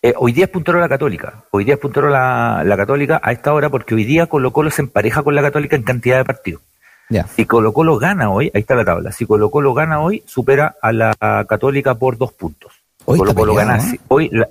Eh, 0.00 0.14
hoy 0.16 0.32
día 0.32 0.44
es 0.44 0.50
puntero 0.50 0.80
la 0.80 0.88
Católica. 0.88 1.44
Hoy 1.50 1.64
día 1.64 1.74
es 1.74 1.80
puntero 1.80 2.08
la, 2.08 2.62
la 2.64 2.76
Católica 2.76 3.20
a 3.22 3.32
esta 3.32 3.52
hora 3.52 3.68
porque 3.68 3.94
hoy 3.94 4.04
día 4.04 4.26
Colo 4.26 4.52
Colo 4.52 4.70
se 4.70 4.82
empareja 4.82 5.22
con 5.22 5.34
la 5.34 5.42
Católica 5.42 5.76
en 5.76 5.82
cantidad 5.82 6.16
de 6.16 6.24
partidos. 6.24 6.62
Si 7.34 7.46
Colo 7.46 7.72
Colo 7.72 7.98
gana 7.98 8.30
hoy, 8.30 8.50
ahí 8.54 8.60
está 8.60 8.74
la 8.74 8.84
tabla. 8.84 9.12
Si 9.12 9.24
Colo 9.26 9.50
Colo 9.50 9.72
gana 9.72 10.00
hoy, 10.00 10.22
supera 10.26 10.76
a 10.80 10.92
la 10.92 11.14
Católica 11.48 11.94
por 11.94 12.18
dos 12.18 12.32
puntos. 12.32 12.72
Hoy 13.06 13.18
Colo 13.18 13.34
Colo 13.34 13.54
gana. 13.54 13.78
Hoy 14.08 14.28
la, 14.30 14.48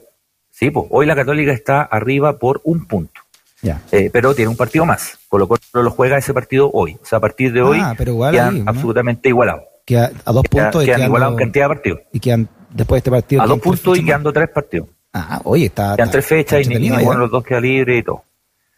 sí, 0.51 0.71
pues, 0.71 0.87
hoy 0.89 1.05
la 1.05 1.15
Católica 1.15 1.51
está 1.51 1.83
arriba 1.83 2.37
por 2.37 2.61
un 2.63 2.85
punto. 2.85 3.21
Eh, 3.63 4.09
pero 4.11 4.35
tiene 4.35 4.49
un 4.49 4.57
partido 4.57 4.85
más. 4.85 5.17
Colo 5.27 5.47
Colo 5.47 5.59
lo 5.73 5.91
juega 5.91 6.17
ese 6.17 6.33
partido 6.33 6.69
hoy. 6.73 6.97
O 7.01 7.05
sea, 7.05 7.17
a 7.17 7.21
partir 7.21 7.51
de 7.51 7.61
hoy 7.61 7.79
ah, 7.81 7.95
pero 7.97 8.17
quedan 8.31 8.67
absolutamente 8.67 9.29
igualados. 9.29 9.63
Queda 9.85 10.11
a 10.25 10.31
dos 10.31 10.43
puntos 10.43 10.83
quedan, 10.83 11.03
igualados 11.03 11.33
en 11.33 11.39
cantidad 11.39 11.65
de 11.65 11.75
partidos. 11.75 11.99
Y 12.11 12.19
quedan 12.19 12.49
después 12.69 12.97
de 12.97 12.99
este 12.99 13.11
partido. 13.11 13.41
A 13.41 13.47
dos 13.47 13.59
puntos 13.59 13.97
y 13.97 14.05
quedando 14.05 14.31
tres 14.31 14.49
partidos. 14.49 14.89
Ah, 15.13 15.41
oye, 15.43 15.65
está. 15.65 15.95
Quedan 15.95 16.11
tres 16.11 16.25
fechas 16.25 16.65
y 16.65 16.69
ninguno 16.69 17.11
de 17.11 17.17
los 17.17 17.31
dos 17.31 17.43
queda 17.43 17.59
libre 17.59 17.97
y 17.97 18.03
todo. 18.03 18.23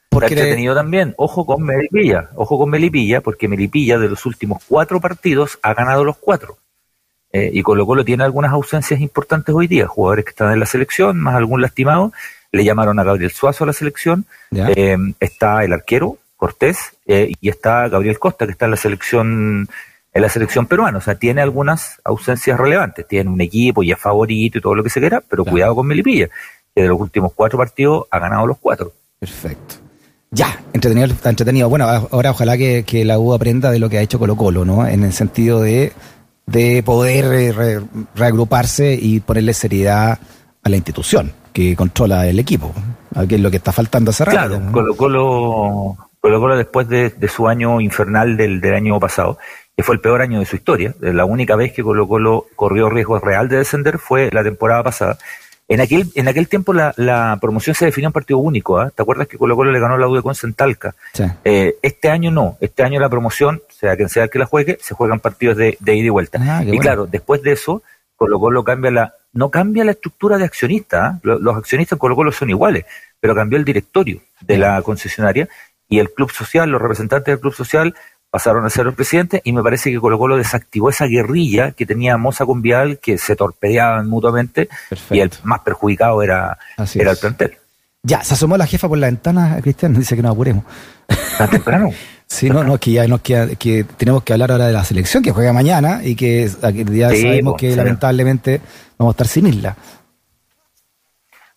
Porque 0.09 0.27
está 0.27 0.41
entretenido 0.41 0.73
también. 0.73 1.13
Ojo 1.17 1.45
con 1.45 1.61
Melipilla. 1.63 2.29
Ojo 2.35 2.57
con 2.57 2.69
Melipilla, 2.69 3.21
porque 3.21 3.47
Melipilla 3.47 3.99
de 3.99 4.09
los 4.09 4.25
últimos 4.25 4.63
cuatro 4.67 4.99
partidos 4.99 5.59
ha 5.61 5.73
ganado 5.73 6.03
los 6.03 6.17
cuatro. 6.17 6.57
Eh, 7.31 7.51
y 7.53 7.61
Colo 7.61 7.85
Colo 7.85 8.03
tiene 8.03 8.23
algunas 8.23 8.51
ausencias 8.51 9.01
importantes 9.01 9.53
hoy 9.53 9.67
día. 9.67 9.87
Jugadores 9.87 10.25
que 10.25 10.29
están 10.29 10.51
en 10.51 10.59
la 10.59 10.65
selección, 10.65 11.17
más 11.19 11.35
algún 11.35 11.61
lastimado 11.61 12.11
le 12.51 12.63
llamaron 12.63 12.99
a 12.99 13.03
Gabriel 13.03 13.31
Suazo 13.31 13.63
a 13.63 13.67
la 13.67 13.73
selección, 13.73 14.25
eh, 14.51 14.97
está 15.19 15.63
el 15.63 15.73
arquero 15.73 16.17
Cortés 16.35 16.93
eh, 17.05 17.31
y 17.41 17.49
está 17.49 17.87
Gabriel 17.89 18.17
Costa 18.17 18.45
que 18.45 18.53
está 18.53 18.65
en 18.65 18.71
la 18.71 18.77
selección 18.77 19.67
en 20.11 20.21
la 20.23 20.29
selección 20.29 20.65
peruana, 20.65 20.97
o 20.97 21.01
sea, 21.01 21.15
tiene 21.15 21.41
algunas 21.41 22.01
ausencias 22.03 22.59
relevantes, 22.59 23.07
tiene 23.07 23.29
un 23.29 23.41
equipo 23.41 23.83
y 23.83 23.91
es 23.91 23.99
favorito 23.99 24.57
y 24.57 24.61
todo 24.61 24.73
lo 24.73 24.83
que 24.83 24.89
se 24.89 24.99
quiera, 24.99 25.21
pero 25.21 25.45
cuidado 25.45 25.75
con 25.75 25.85
Melipilla, 25.85 26.29
que 26.73 26.81
de 26.81 26.87
los 26.87 26.99
últimos 26.99 27.31
cuatro 27.33 27.59
partidos 27.59 28.05
ha 28.09 28.17
ganado 28.17 28.47
los 28.47 28.57
cuatro. 28.57 28.91
Perfecto. 29.19 29.75
Ya, 30.31 30.61
entretenido, 30.73 31.13
está 31.13 31.29
entretenido. 31.29 31.69
Bueno, 31.69 31.87
ahora 31.87 32.31
ojalá 32.31 32.57
que, 32.57 33.03
la 33.05 33.19
U 33.19 33.33
aprenda 33.33 33.69
de 33.69 33.79
lo 33.79 33.89
que 33.89 33.99
ha 33.99 34.01
hecho 34.01 34.17
Colo 34.17 34.35
Colo, 34.35 34.65
¿no? 34.65 34.87
En 34.87 35.03
el 35.03 35.13
sentido 35.13 35.61
de, 35.61 35.93
de 36.47 36.81
poder 36.83 37.83
reagruparse 38.15 38.97
y 38.99 39.19
ponerle 39.19 39.53
seriedad 39.53 40.19
a 40.63 40.69
la 40.69 40.75
institución 40.75 41.31
que 41.53 41.75
controla 41.75 42.27
el 42.27 42.39
equipo, 42.39 42.73
que 43.27 43.35
es 43.35 43.41
lo 43.41 43.51
que 43.51 43.57
está 43.57 43.71
faltando 43.71 44.11
hace 44.11 44.25
rato. 44.25 44.37
Claro, 44.37 44.71
Colo 44.71 44.95
Colo, 44.95 45.97
Colo, 46.21 46.57
después 46.57 46.87
de, 46.87 47.13
su 47.27 47.47
año 47.47 47.81
infernal 47.81 48.37
del, 48.37 48.63
año 48.73 48.99
pasado, 48.99 49.37
que 49.75 49.83
fue 49.83 49.95
el 49.95 50.01
peor 50.01 50.21
año 50.21 50.39
de 50.39 50.45
su 50.45 50.55
historia, 50.55 50.93
la 50.99 51.25
única 51.25 51.55
vez 51.55 51.73
que 51.73 51.83
Colo 51.83 52.07
Colo 52.07 52.45
corrió 52.55 52.89
riesgo 52.89 53.19
real 53.19 53.49
de 53.49 53.57
descender 53.57 53.97
fue 53.97 54.29
la 54.31 54.43
temporada 54.43 54.83
pasada, 54.83 55.17
En 55.67 55.81
aquel, 55.81 56.11
en 56.15 56.27
aquel 56.27 56.47
tiempo 56.47 56.73
la, 56.73 56.93
la 56.97 57.37
promoción 57.39 57.75
se 57.75 57.85
definió 57.85 58.07
en 58.07 58.13
partido 58.13 58.39
único, 58.39 58.79
¿ah? 58.79 58.91
¿te 58.95 59.01
acuerdas 59.01 59.27
que 59.27 59.37
Colo 59.37 59.55
Colo 59.55 59.71
le 59.71 59.79
ganó 59.79 59.97
la 59.97 60.07
U 60.07 60.15
de 60.15 60.21
Conce 60.21 60.47
en 60.47 60.53
Talca? 60.53 60.95
Sí. 61.13 61.23
Eh, 61.45 61.75
este 61.81 62.09
año 62.09 62.31
no, 62.31 62.57
este 62.59 62.83
año 62.83 62.99
la 62.99 63.09
promoción, 63.09 63.61
sea 63.69 63.95
quien 63.95 64.09
sea 64.09 64.23
el 64.23 64.29
que 64.29 64.39
la 64.39 64.45
juegue, 64.45 64.77
se 64.81 64.95
juegan 64.95 65.19
partidos 65.19 65.57
de, 65.57 65.77
de 65.79 65.95
ida 65.95 66.07
y 66.07 66.09
vuelta. 66.09 66.39
Ah, 66.41 66.63
y 66.63 66.67
bueno. 66.67 66.81
claro, 66.81 67.05
después 67.05 67.41
de 67.43 67.53
eso, 67.53 67.81
Colo 68.15 68.39
Colo 68.39 68.63
cambia 68.63 68.91
la, 68.91 69.13
no 69.33 69.49
cambia 69.49 69.83
la 69.85 69.91
estructura 69.91 70.37
de 70.37 70.45
accionistas. 70.45 71.19
Lo- 71.23 71.39
los 71.39 71.55
accionistas 71.57 71.93
en 71.97 71.99
Colo 71.99 72.15
Colo 72.15 72.31
son 72.31 72.49
iguales, 72.49 72.85
pero 73.19 73.35
cambió 73.35 73.57
el 73.57 73.65
directorio 73.65 74.21
de 74.41 74.57
la 74.57 74.81
concesionaria 74.81 75.47
y 75.87 75.99
el 75.99 76.11
club 76.11 76.31
social, 76.31 76.69
los 76.69 76.81
representantes 76.81 77.25
del 77.33 77.39
club 77.39 77.53
social 77.53 77.95
pasaron 78.31 78.63
a 78.65 78.69
ser 78.69 78.85
el 78.85 78.93
presidente 78.93 79.41
y 79.43 79.53
me 79.53 79.63
parece 79.63 79.91
que 79.91 79.99
Colo 79.99 80.19
Colo 80.19 80.37
desactivó 80.37 80.89
esa 80.91 81.05
guerrilla 81.07 81.71
que 81.71 81.85
tenía 81.87 82.15
Moza 82.17 82.45
con 82.45 82.61
Vial, 82.61 82.99
que 82.99 83.17
se 83.17 83.35
torpedeaban 83.35 84.07
mutuamente 84.07 84.69
Perfecto. 84.87 85.15
y 85.15 85.19
el 85.21 85.31
más 85.43 85.61
perjudicado 85.61 86.21
era, 86.21 86.57
Así 86.77 86.99
era 86.99 87.11
el 87.11 87.17
plantel. 87.17 87.57
Ya, 88.03 88.23
se 88.23 88.35
asomó 88.35 88.55
la 88.55 88.67
jefa 88.67 88.87
por 88.87 88.97
la 88.99 89.07
ventana, 89.07 89.57
Cristian, 89.61 89.93
dice 89.99 90.15
que 90.15 90.21
nos 90.21 90.31
apuremos. 90.33 90.63
¿Tan 91.37 91.49
temprano? 91.49 91.89
Sí, 92.31 92.47
no, 92.47 92.63
no, 92.63 92.77
que 92.77 92.91
ya 92.91 93.07
nos 93.07 93.21
queda, 93.21 93.47
que 93.55 93.83
tenemos 93.97 94.21
que 94.21 94.33
hablar 94.33 94.51
ahora 94.51 94.67
de 94.67 94.73
la 94.73 94.83
selección 94.83 95.23
que 95.23 95.31
juega 95.31 95.51
mañana 95.51 96.01
y 96.03 96.15
que 96.15 96.47
Sí, 96.47 96.57
sabemos 96.61 97.55
que 97.57 97.75
lamentablemente 97.75 98.61
vamos 98.99 99.13
a 99.13 99.15
estar 99.15 99.27
sin 99.27 99.47
isla. 99.47 99.75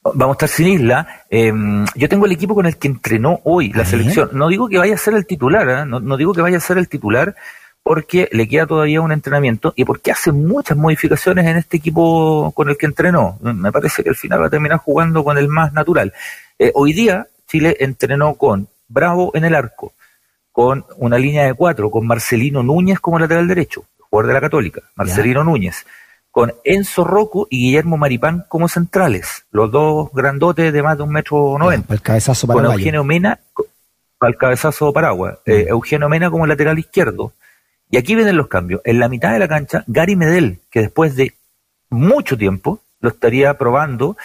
Vamos 0.05 0.31
a 0.31 0.33
estar 0.33 0.49
sin 0.49 0.69
isla. 0.69 1.25
Eh, 1.29 1.53
yo 1.95 2.09
tengo 2.09 2.27
el 2.27 2.33
equipo 2.33 2.55
con 2.55 2.67
el 2.67 2.79
que 2.79 2.89
entrenó 2.89 3.41
hoy 3.45 3.73
la 3.73 3.85
selección. 3.85 4.31
No 4.33 4.49
digo 4.49 4.69
que 4.69 4.79
vaya 4.79 4.95
a 4.95 4.99
ser 4.99 5.15
el 5.15 5.27
titular, 5.27 5.69
¿eh? 5.69 5.85
no, 5.87 6.01
no 6.01 6.17
digo 6.17 6.33
que 6.33 6.41
vaya 6.41 6.57
a 6.57 6.61
ser 6.61 6.79
el 6.79 6.89
titular 6.89 7.37
porque 7.83 8.29
le 8.33 8.49
queda 8.49 8.67
todavía 8.67 9.01
un 9.01 9.11
entrenamiento 9.11 9.73
y 9.77 9.85
porque 9.85 10.13
hace 10.13 10.31
muchas 10.31 10.77
modificaciones 10.77 11.47
en 11.47 11.57
este 11.57 11.77
equipo 11.77 12.53
con 12.53 12.69
el 12.69 12.77
que 12.77 12.87
entrenó. 12.87 13.39
Me 13.41 13.73
parece 13.73 14.05
que 14.05 14.11
al 14.11 14.17
final 14.17 14.41
va 14.41 14.47
a 14.47 14.51
terminar 14.51 14.79
jugando 14.79 15.25
con 15.25 15.37
el 15.37 15.49
más 15.49 15.73
natural. 15.73 16.13
Eh, 16.59 16.71
hoy 16.75 16.93
día 16.93 17.27
Chile 17.49 17.77
entrenó 17.81 18.35
con 18.35 18.69
Bravo 18.89 19.33
en 19.35 19.45
el 19.45 19.55
arco, 19.55 19.95
con 20.53 20.85
una 20.97 21.19
línea 21.19 21.47
de 21.47 21.55
cuatro, 21.55 21.91
con 21.91 22.07
Marcelino 22.07 22.63
Núñez 22.63 23.01
como 23.01 23.19
lateral 23.19 23.49
derecho, 23.49 23.85
jugador 23.99 24.29
de 24.29 24.35
la 24.35 24.41
Católica, 24.41 24.83
Marcelino 24.95 25.43
Núñez, 25.43 25.85
con 26.33 26.53
Enzo 26.65 27.05
Rocco 27.05 27.47
y 27.51 27.67
Guillermo 27.67 27.99
Maripán 27.99 28.47
como 28.49 28.67
centrales, 28.67 29.45
los 29.53 29.71
dos 29.71 30.11
grandotes 30.13 30.73
de 30.73 30.83
más 30.83 30.97
de 30.97 31.05
un 31.05 31.11
metro 31.11 31.57
noventa, 31.59 31.93
El 31.95 32.01
cabezazo 32.01 32.47
con 32.47 32.57
paraguayo. 32.57 32.79
Eugenio 32.81 33.05
Mena 33.05 33.39
al 34.19 34.37
cabezazo 34.37 34.93
paraguas, 34.93 35.39
eh, 35.47 35.67
Eugenio 35.69 36.09
Mena 36.09 36.31
como 36.31 36.47
lateral 36.47 36.79
izquierdo. 36.79 37.33
Y 37.91 37.99
aquí 37.99 38.15
vienen 38.15 38.37
los 38.37 38.49
cambios. 38.49 38.81
En 38.85 38.99
la 38.99 39.09
mitad 39.09 39.33
de 39.33 39.39
la 39.39 39.49
cancha, 39.49 39.85
Gary 39.87 40.17
Medel, 40.17 40.61
que 40.71 40.81
después 40.81 41.15
de 41.17 41.35
mucho 41.91 42.39
tiempo 42.39 42.81
lo 43.01 43.11
estaría 43.11 43.59
probando 43.59 44.17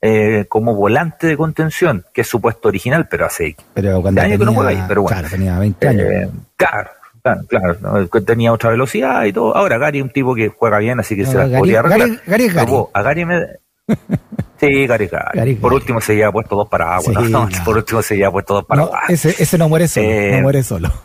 eh, 0.00 0.44
como 0.48 0.74
volante 0.74 1.26
de 1.26 1.36
contención, 1.36 2.04
que 2.12 2.20
es 2.20 2.28
su 2.28 2.40
puesto 2.40 2.68
original, 2.68 3.08
pero 3.08 3.26
hace 3.26 3.56
Pero 3.74 4.00
cuando 4.02 4.20
de 4.20 4.26
año 4.26 4.34
tenía, 4.34 4.38
que 4.38 4.44
no 4.44 4.54
juega 4.54 4.70
ahí, 4.70 4.84
pero 4.86 5.02
bueno. 5.02 5.16
claro, 5.16 5.28
tenía 5.28 5.58
20 5.58 5.88
años. 5.88 6.02
eh, 6.02 6.30
claro, 6.56 6.90
claro, 7.48 7.76
claro, 7.78 8.08
tenía 8.24 8.52
otra 8.52 8.70
velocidad 8.70 9.24
y 9.24 9.32
todo. 9.32 9.56
Ahora 9.56 9.78
Gary 9.78 9.98
es 9.98 10.04
un 10.04 10.10
tipo 10.10 10.34
que 10.34 10.48
juega 10.48 10.78
bien, 10.78 11.00
así 11.00 11.16
que 11.16 11.22
No, 11.24 11.30
se 11.30 11.36
las 11.38 11.48
Gary- 11.50 11.58
podría 11.58 11.80
arreglar. 11.80 12.08
Gary- 12.08 12.20
Gary 12.26 12.48
Gary. 12.48 12.72
A 12.92 13.02
Gary 13.02 13.24
me... 13.24 13.40
Sí, 14.58 14.86
Gary, 14.86 15.06
Gary. 15.08 15.24
Gary, 15.38 15.54
Por 15.56 15.74
último 15.74 16.00
se 16.00 16.14
lleva 16.16 16.32
puesto 16.32 16.56
dos 16.56 16.68
no. 17.30 17.48
Por 17.64 17.76
último 17.76 18.00
se 18.02 18.16
lleva 18.16 18.30
puesto 18.32 18.54
dos 18.54 18.64
paraguas. 18.64 19.02
ese, 19.08 19.34
ese 19.38 19.58
no 19.58 19.68
muere 19.68 19.86
solo, 19.86 20.06
Eh, 20.08 20.30
no 20.36 20.42
muere 20.42 20.62
solo. 20.62 20.90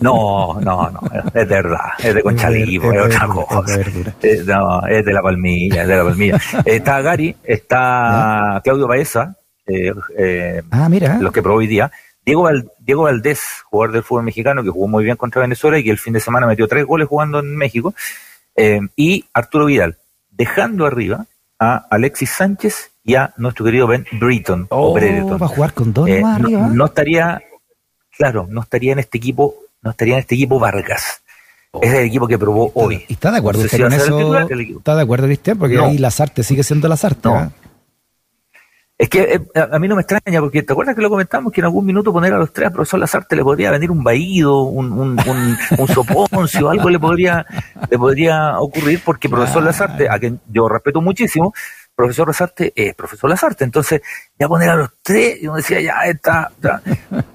No, 0.00 0.58
no, 0.58 0.88
no, 0.90 1.00
es 1.34 1.34
de 1.34 1.44
verdad, 1.54 1.80
es 1.98 2.14
de 2.14 2.22
Conchalí, 2.22 2.76
Es 2.76 2.82
otra 2.82 3.26
cosa. 3.26 3.78
es. 3.78 3.88
Eh, 4.22 4.42
no, 4.46 4.86
es 4.86 5.04
de 5.04 5.12
la 5.12 5.20
palmilla, 5.20 5.82
es 5.82 5.88
de 5.88 5.96
la 5.96 6.02
palmilla. 6.04 6.40
está 6.64 7.02
Gary, 7.02 7.36
está 7.44 8.58
Claudio 8.64 8.88
Baeza, 8.88 9.36
eh, 9.66 9.92
eh, 10.16 10.62
Ah, 10.70 10.88
mira. 10.88 11.18
los 11.20 11.30
que 11.30 11.42
probó 11.42 11.58
hoy 11.58 11.66
día. 11.66 11.90
Diego, 12.24 12.48
Diego 12.78 13.02
Valdés, 13.02 13.40
jugador 13.68 13.92
del 13.92 14.02
fútbol 14.04 14.24
mexicano, 14.24 14.62
que 14.62 14.70
jugó 14.70 14.86
muy 14.88 15.04
bien 15.04 15.16
contra 15.16 15.42
Venezuela 15.42 15.78
y 15.78 15.84
que 15.84 15.90
el 15.90 15.98
fin 15.98 16.12
de 16.12 16.20
semana 16.20 16.46
metió 16.46 16.68
tres 16.68 16.84
goles 16.86 17.08
jugando 17.08 17.40
en 17.40 17.56
México. 17.56 17.94
Eh, 18.56 18.80
y 18.96 19.24
Arturo 19.32 19.66
Vidal, 19.66 19.96
dejando 20.30 20.86
arriba 20.86 21.26
a 21.58 21.86
Alexis 21.90 22.30
Sánchez 22.30 22.90
y 23.04 23.14
a 23.16 23.34
nuestro 23.36 23.64
querido 23.64 23.86
Ben 23.86 24.06
Britton. 24.12 24.66
o 24.70 24.90
Oh, 24.90 24.94
Brereton. 24.94 25.40
va 25.40 25.46
a 25.46 25.48
jugar 25.48 25.72
con 25.74 25.92
dos 25.92 26.08
Eh, 26.08 26.20
no, 26.20 26.28
arriba. 26.28 26.68
no 26.72 26.84
estaría, 26.86 27.42
claro, 28.16 28.46
no 28.48 28.60
estaría 28.62 28.92
en 28.92 28.98
este 29.00 29.18
equipo, 29.18 29.54
no 29.82 29.90
estaría 29.90 30.14
en 30.14 30.20
este 30.20 30.34
equipo 30.36 30.58
Vargas. 30.60 31.22
Es 31.80 31.92
el 31.94 32.04
equipo 32.04 32.28
que 32.28 32.38
probó 32.38 32.70
hoy. 32.74 33.04
¿Y 33.08 33.14
está 33.14 33.30
de 33.32 33.38
acuerdo 33.38 33.60
No 33.60 33.64
usted 33.64 33.80
con 33.82 33.92
eso? 33.94 34.18
titular. 34.18 34.46
¿Está 34.52 34.94
de 34.94 35.02
acuerdo, 35.02 35.26
Cristian? 35.26 35.58
Porque 35.58 35.76
No. 35.76 35.86
ahí 35.86 35.96
Lazarte 35.98 36.42
sigue 36.42 36.62
siendo 36.62 36.86
Lazarte. 36.86 37.28
No. 37.28 37.34
¿ah? 37.36 37.50
Es 39.02 39.08
que 39.08 39.22
eh, 39.34 39.40
a 39.58 39.74
a 39.74 39.78
mí 39.80 39.88
no 39.88 39.96
me 39.96 40.02
extraña, 40.02 40.38
porque 40.40 40.62
te 40.62 40.72
acuerdas 40.72 40.94
que 40.94 41.02
lo 41.02 41.10
comentamos 41.10 41.52
que 41.52 41.60
en 41.60 41.64
algún 41.64 41.84
minuto 41.84 42.12
poner 42.12 42.32
a 42.34 42.38
los 42.38 42.52
tres 42.52 42.68
al 42.68 42.72
profesor 42.72 43.00
Lazarte 43.00 43.34
le 43.34 43.42
podría 43.42 43.72
venir 43.72 43.90
un 43.90 44.04
vaído, 44.04 44.60
un, 44.62 44.92
un, 44.92 45.18
un, 45.28 45.58
un 45.78 45.88
soponcio, 45.88 46.70
algo 46.70 46.88
le 46.88 47.00
podría, 47.00 47.44
le 47.90 47.98
podría 47.98 48.60
ocurrir, 48.60 49.00
porque 49.04 49.28
profesor 49.28 49.64
Lazarte, 49.64 50.08
a 50.08 50.18
quien 50.20 50.40
yo 50.48 50.68
respeto 50.68 51.00
muchísimo, 51.00 51.52
profesor 51.96 52.28
Lazarte 52.28 52.72
es 52.76 52.94
profesor 52.94 53.28
Lazarte, 53.28 53.64
entonces 53.64 54.02
ya 54.38 54.46
poner 54.46 54.68
a 54.70 54.76
los 54.76 54.90
tres, 55.02 55.42
y 55.42 55.46
uno 55.48 55.56
decía, 55.56 55.80
ya 55.80 55.94
está, 56.04 56.52
está. 56.54 56.80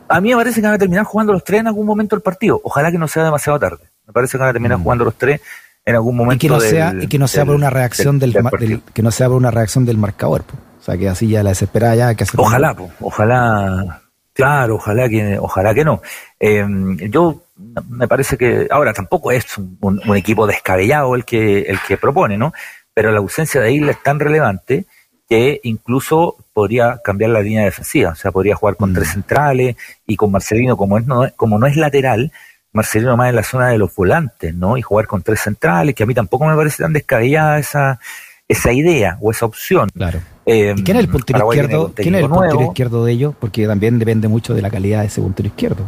A 0.07 0.21
mí 0.21 0.29
me 0.29 0.35
parece 0.37 0.61
que 0.61 0.67
van 0.67 0.75
a 0.75 0.79
terminar 0.79 1.03
jugando 1.03 1.33
los 1.33 1.43
tres 1.43 1.59
en 1.59 1.67
algún 1.67 1.85
momento 1.85 2.15
del 2.15 2.23
partido, 2.23 2.61
ojalá 2.63 2.91
que 2.91 2.97
no 2.97 3.09
sea 3.09 3.25
demasiado 3.25 3.59
tarde, 3.59 3.83
me 4.05 4.13
parece 4.13 4.31
que 4.33 4.37
van 4.37 4.49
a 4.49 4.53
terminar 4.53 4.79
jugando 4.79 5.03
los 5.03 5.15
tres 5.15 5.41
en 5.85 5.95
algún 5.95 6.15
momento 6.15 6.35
Mm. 6.35 6.45
Y 6.45 6.47
que 6.47 6.49
no 6.49 6.59
del- 6.61 6.69
sea, 6.69 6.93
y 7.03 7.07
que 7.07 7.19
no 7.19 7.27
sea 7.27 7.41
del- 7.41 7.47
por 7.47 7.55
una 7.55 7.69
reacción 7.69 8.19
del, 8.19 8.31
del- 8.31 8.81
que 8.93 9.03
no 9.03 9.11
sea 9.11 9.27
por 9.27 9.35
una 9.35 9.51
reacción 9.51 9.85
del 9.85 9.97
marcador. 9.97 10.43
po. 10.43 10.53
Sea 10.87 10.97
que 10.97 11.09
así 11.09 11.27
ya 11.27 11.43
la 11.43 11.49
desesperada 11.49 11.95
ya 11.95 12.15
que 12.15 12.23
Ojalá, 12.37 12.73
po, 12.73 12.89
ojalá, 13.01 14.01
claro, 14.31 14.75
ojalá 14.75 15.09
que, 15.09 15.37
ojalá 15.37 15.73
que 15.73 15.83
no. 15.83 16.01
Eh, 16.39 16.65
yo 17.09 17.43
me 17.89 18.07
parece 18.07 18.37
que 18.37 18.67
ahora 18.71 18.93
tampoco 18.93 19.33
es 19.33 19.45
un, 19.81 19.99
equipo 20.15 20.47
descabellado 20.47 21.13
el 21.15 21.25
que 21.25 21.63
el 21.63 21.77
que 21.85 21.97
propone, 21.97 22.37
¿no? 22.37 22.53
Pero 22.93 23.11
la 23.11 23.17
ausencia 23.17 23.59
de 23.59 23.73
Isla 23.73 23.91
es 23.91 24.01
tan 24.01 24.17
relevante 24.17 24.85
que 25.27 25.59
incluso 25.63 26.37
podría 26.53 27.01
cambiar 27.03 27.31
la 27.31 27.41
línea 27.41 27.65
defensiva, 27.65 28.11
o 28.11 28.15
sea, 28.15 28.31
podría 28.31 28.55
jugar 28.55 28.77
con 28.77 28.91
Mm. 28.91 28.95
tres 28.95 29.09
centrales 29.09 29.75
y 30.05 30.15
con 30.15 30.31
Marcelino 30.31 30.77
como 30.77 30.97
es 30.97 31.05
no 31.05 31.25
es- 31.25 31.33
como 31.33 31.59
no 31.59 31.67
es 31.67 31.75
lateral, 31.75 32.31
Marcelino 32.71 33.17
más 33.17 33.27
en 33.27 33.35
la 33.35 33.43
zona 33.43 33.67
de 33.67 33.77
los 33.77 33.93
volantes, 33.93 34.55
¿no? 34.55 34.77
Y 34.77 34.81
jugar 34.81 35.05
con 35.05 35.21
tres 35.21 35.41
centrales, 35.41 35.93
que 35.95 36.03
a 36.03 36.05
mí 36.05 36.13
tampoco 36.13 36.45
me 36.45 36.55
parece 36.55 36.81
tan 36.81 36.93
descabellada 36.93 37.59
esa 37.59 37.99
esa 38.47 38.71
idea 38.71 39.17
o 39.19 39.31
esa 39.31 39.45
opción. 39.45 39.89
Claro. 39.89 40.21
Eh, 40.49 40.73
¿Y 40.77 40.83
quién 40.83 40.95
es 40.95 41.03
el 41.03 41.09
puntero 41.09 41.39
Paraguay 41.39 41.59
izquierdo? 41.59 41.91
¿Quién 41.93 42.15
es 42.15 42.23
el 42.23 42.29
puntero 42.29 42.63
izquierdo 42.63 43.05
de 43.05 43.11
ellos? 43.11 43.35
Porque 43.37 43.67
también 43.67 43.99
depende 43.99 44.29
mucho 44.29 44.53
de 44.53 44.61
la 44.61 44.69
calidad 44.69 45.01
de 45.01 45.07
ese 45.07 45.21
puntero 45.21 45.47
izquierdo. 45.47 45.83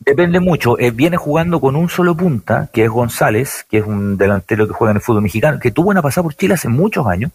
Depende 0.00 0.40
mucho. 0.40 0.76
Eh, 0.80 0.90
viene 0.90 1.16
jugando 1.16 1.60
con 1.60 1.76
un 1.76 1.88
solo 1.88 2.16
punta, 2.16 2.68
que 2.72 2.82
es 2.82 2.90
González, 2.90 3.64
que 3.70 3.78
es 3.78 3.86
un 3.86 4.18
delantero 4.18 4.66
que 4.66 4.74
juega 4.74 4.90
en 4.90 4.96
el 4.96 5.02
fútbol 5.02 5.22
mexicano, 5.22 5.60
que 5.60 5.70
tuvo 5.70 5.90
una 5.90 6.02
pasada 6.02 6.24
por 6.24 6.34
Chile 6.34 6.54
hace 6.54 6.68
muchos 6.68 7.06
años, 7.06 7.30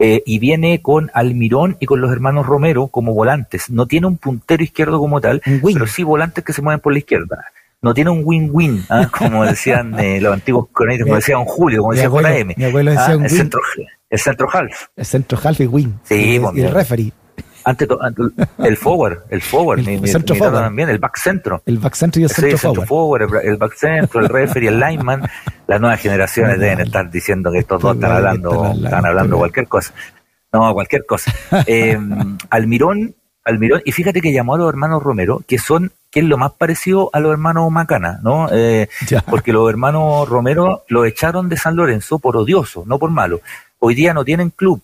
eh, 0.00 0.20
y 0.26 0.40
viene 0.40 0.82
con 0.82 1.12
Almirón 1.14 1.76
y 1.78 1.86
con 1.86 2.00
los 2.00 2.10
hermanos 2.10 2.44
Romero 2.44 2.88
como 2.88 3.14
volantes. 3.14 3.70
No 3.70 3.86
tiene 3.86 4.08
un 4.08 4.16
puntero 4.16 4.64
izquierdo 4.64 4.98
como 4.98 5.20
tal, 5.20 5.40
pero 5.44 5.86
sí 5.86 6.02
volantes 6.02 6.42
que 6.42 6.52
se 6.52 6.60
mueven 6.60 6.80
por 6.80 6.92
la 6.92 6.98
izquierda. 6.98 7.44
No 7.82 7.94
tiene 7.94 8.10
un 8.10 8.22
win-win, 8.24 8.84
¿ah? 8.90 9.08
como 9.18 9.44
decían 9.44 9.98
eh, 9.98 10.20
los 10.20 10.34
antiguos 10.34 10.66
cronistas, 10.72 11.04
como 11.06 11.16
decía 11.16 11.34
don 11.36 11.44
Julio, 11.46 11.80
como 11.82 11.92
decía 11.94 12.08
abuelo- 12.08 12.28
JM. 12.28 12.54
mi 12.56 12.64
abuelo 12.64 12.90
decía 12.90 13.06
¿ah? 13.06 13.16
un 13.16 13.24
el, 13.24 13.30
win. 13.30 13.38
centro, 13.38 13.60
el 14.10 14.18
centro 14.18 14.48
half. 14.52 14.86
El 14.96 15.04
centro 15.06 15.38
half 15.42 15.60
y 15.60 15.66
win. 15.66 15.98
Sí, 16.04 16.34
y, 16.34 16.38
pues, 16.40 16.56
y 16.56 16.60
el 16.62 16.72
referee. 16.72 17.12
Ante 17.62 17.86
to- 17.86 18.02
ante- 18.02 18.22
el 18.58 18.76
forward, 18.76 19.18
el 19.28 19.42
forward, 19.42 19.80
El 19.80 19.86
mi, 19.86 19.98
mi- 19.98 20.08
centro 20.08 20.34
mi 20.34 20.38
forward. 20.38 20.62
también, 20.62 20.88
el 20.88 20.98
back 20.98 21.16
centro. 21.18 21.62
El 21.66 21.78
back 21.78 21.94
centro 21.94 22.20
y 22.20 22.24
el 22.24 22.30
Sí, 22.30 22.34
centro 22.36 22.50
el 22.52 22.58
centro 22.58 22.82
forward. 22.86 23.28
forward, 23.28 23.44
el, 23.44 23.50
el 23.52 23.56
back 23.58 23.74
centro, 23.76 24.20
el 24.20 24.28
referee, 24.28 24.68
el 24.68 24.80
lineman. 24.80 25.22
Las 25.66 25.80
nuevas 25.80 26.00
generaciones 26.00 26.56
No, 26.56 26.62
deben 26.62 26.78
no. 26.78 26.84
estar 26.84 27.10
diciendo 27.10 27.50
que 27.52 27.58
estos 27.58 27.80
dos 27.82 27.94
están 27.96 28.12
hablando, 28.12 28.72
están 28.74 29.04
hablando 29.06 29.36
cualquier 29.38 29.68
cosa. 29.68 29.92
No, 30.52 30.72
cualquier 30.74 31.04
cosa. 31.06 31.32
Eh, 31.66 31.98
Almirón, 32.48 33.14
Almirón, 33.44 33.82
y 33.84 33.92
fíjate 33.92 34.20
que 34.20 34.32
llamó 34.32 34.54
a 34.54 34.58
los 34.58 34.68
hermanos 34.68 35.02
Romero, 35.02 35.42
que 35.46 35.58
son, 35.58 35.92
que 36.10 36.20
es 36.20 36.26
lo 36.26 36.36
más 36.36 36.52
parecido 36.52 37.10
a 37.12 37.20
los 37.20 37.32
hermanos 37.32 37.70
Macana, 37.70 38.20
¿no? 38.22 38.48
Eh, 38.52 38.88
porque 39.30 39.52
los 39.52 39.68
hermanos 39.68 40.28
Romero 40.28 40.84
los 40.88 41.06
echaron 41.06 41.48
de 41.48 41.56
San 41.56 41.76
Lorenzo 41.76 42.18
por 42.18 42.36
odioso, 42.36 42.84
no 42.86 42.98
por 42.98 43.10
malo. 43.10 43.40
Hoy 43.78 43.94
día 43.94 44.12
no 44.12 44.24
tienen 44.24 44.50
club. 44.50 44.82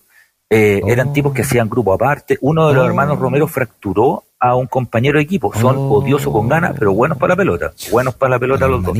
Eh, 0.49 0.79
Oh. 0.83 0.87
Eran 0.89 1.11
tipos 1.13 1.33
que 1.33 1.41
hacían 1.41 1.69
grupo 1.69 1.93
aparte. 1.93 2.37
Uno 2.41 2.67
de 2.69 2.73
los 2.73 2.83
Oh. 2.83 2.87
hermanos 2.87 3.19
Romero 3.19 3.47
fracturó 3.47 4.23
a 4.39 4.55
un 4.55 4.67
compañero 4.67 5.17
de 5.17 5.23
equipo. 5.23 5.51
Son 5.53 5.75
Oh. 5.75 5.93
odiosos 5.95 6.31
con 6.31 6.47
ganas, 6.47 6.73
pero 6.77 6.93
buenos 6.93 7.17
para 7.17 7.33
la 7.33 7.35
pelota. 7.37 7.73
Buenos 7.91 8.13
para 8.15 8.31
la 8.31 8.39
pelota 8.39 8.67
los 8.67 8.83
dos. 8.83 8.97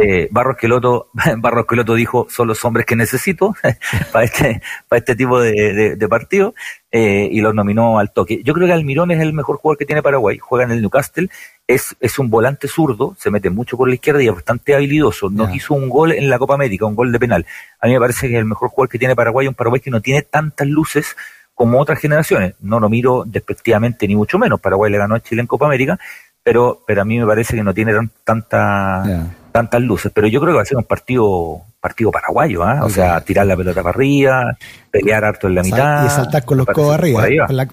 Eh, 0.00 0.28
Barros 0.30 0.56
Queloto, 0.56 1.08
Barros 1.38 1.66
Queloto 1.66 1.94
dijo, 1.94 2.26
son 2.30 2.46
los 2.48 2.64
hombres 2.64 2.86
que 2.86 2.96
necesito 2.96 3.54
para 4.12 4.24
este, 4.24 4.62
para 4.88 4.98
este 5.00 5.16
tipo 5.16 5.40
de, 5.40 5.52
de- 5.74 5.96
de 5.96 6.08
partido, 6.08 6.54
eh, 6.92 7.28
y 7.30 7.40
los 7.40 7.52
nominó 7.54 7.98
al 7.98 8.12
toque. 8.12 8.40
Yo 8.44 8.54
creo 8.54 8.66
que 8.68 8.72
Almirón 8.72 9.10
es 9.10 9.20
el 9.20 9.32
mejor 9.32 9.56
jugador 9.56 9.76
que 9.78 9.86
tiene 9.86 10.02
Paraguay, 10.02 10.38
juega 10.38 10.64
en 10.64 10.70
el 10.70 10.80
Newcastle, 10.80 11.28
es, 11.68 11.96
es 12.00 12.18
un 12.18 12.30
volante 12.30 12.68
zurdo, 12.68 13.16
se 13.18 13.30
mete 13.30 13.50
mucho 13.50 13.76
por 13.76 13.88
la 13.88 13.94
izquierda 13.94 14.22
y 14.22 14.28
es 14.28 14.34
bastante 14.34 14.74
habilidoso. 14.74 15.30
Nos 15.30 15.48
Ya. 15.48 15.56
hizo 15.56 15.74
un 15.74 15.88
gol 15.88 16.12
en 16.12 16.30
la 16.30 16.38
Copa 16.38 16.54
América, 16.54 16.86
un 16.86 16.94
gol 16.94 17.10
de 17.10 17.18
penal. 17.18 17.44
A 17.80 17.86
mí 17.86 17.92
me 17.94 18.00
parece 18.00 18.28
que 18.28 18.34
es 18.34 18.38
el 18.38 18.44
mejor 18.44 18.68
jugador 18.68 18.88
que 18.88 18.98
tiene 18.98 19.16
Paraguay, 19.16 19.48
un 19.48 19.54
Paraguay 19.54 19.80
que 19.80 19.90
no 19.90 20.00
tiene 20.00 20.22
tantas 20.22 20.66
luces 20.68 21.16
como 21.54 21.80
otras 21.80 21.98
generaciones. 21.98 22.54
No 22.60 22.78
lo 22.78 22.88
miro 22.88 23.24
despectivamente 23.26 24.06
ni 24.06 24.14
mucho 24.14 24.38
menos. 24.38 24.60
Paraguay 24.60 24.92
le 24.92 24.98
ganó 24.98 25.14
a 25.16 25.20
Chile 25.20 25.40
en 25.40 25.46
Copa 25.46 25.66
América, 25.66 25.98
pero, 26.42 26.82
pero 26.86 27.02
a 27.02 27.04
mí 27.04 27.18
me 27.18 27.26
parece 27.26 27.56
que 27.56 27.62
no 27.64 27.74
tiene 27.74 27.92
tanta, 28.22 29.26
tantas 29.50 29.80
luces. 29.82 30.12
Pero 30.14 30.28
yo 30.28 30.40
creo 30.40 30.52
que 30.52 30.56
va 30.56 30.62
a 30.62 30.66
ser 30.66 30.76
un 30.76 30.84
partido 30.84 31.62
partido 31.80 32.10
paraguayo, 32.10 32.64
¿ah? 32.64 32.80
O 32.84 32.90
sea, 32.90 33.20
tirar 33.20 33.46
la 33.46 33.56
pelota 33.56 33.80
para 33.80 33.94
arriba, 33.94 34.56
pelear 34.90 35.24
harto 35.24 35.46
en 35.46 35.54
la 35.54 35.62
mitad. 35.62 36.04
Y 36.04 36.10
saltar 36.10 36.44
con 36.44 36.58
los 36.58 36.66
codos 36.66 36.94
arriba, 36.94 37.22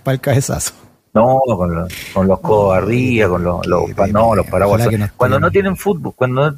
para, 0.03 0.13
el 0.13 0.21
cabezazo. 0.21 0.73
No, 1.13 1.41
con, 1.45 1.75
los, 1.75 1.93
con 2.13 2.27
los 2.27 2.39
codos 2.39 2.77
arriba, 2.77 3.29
con 3.29 3.43
los, 3.43 3.67
los, 3.67 4.11
no, 4.11 4.35
los 4.35 4.47
paraguayos. 4.47 5.11
cuando 5.15 5.39
no 5.39 5.51
tienen 5.51 5.75
fútbol, 5.77 6.13
cuando 6.15 6.55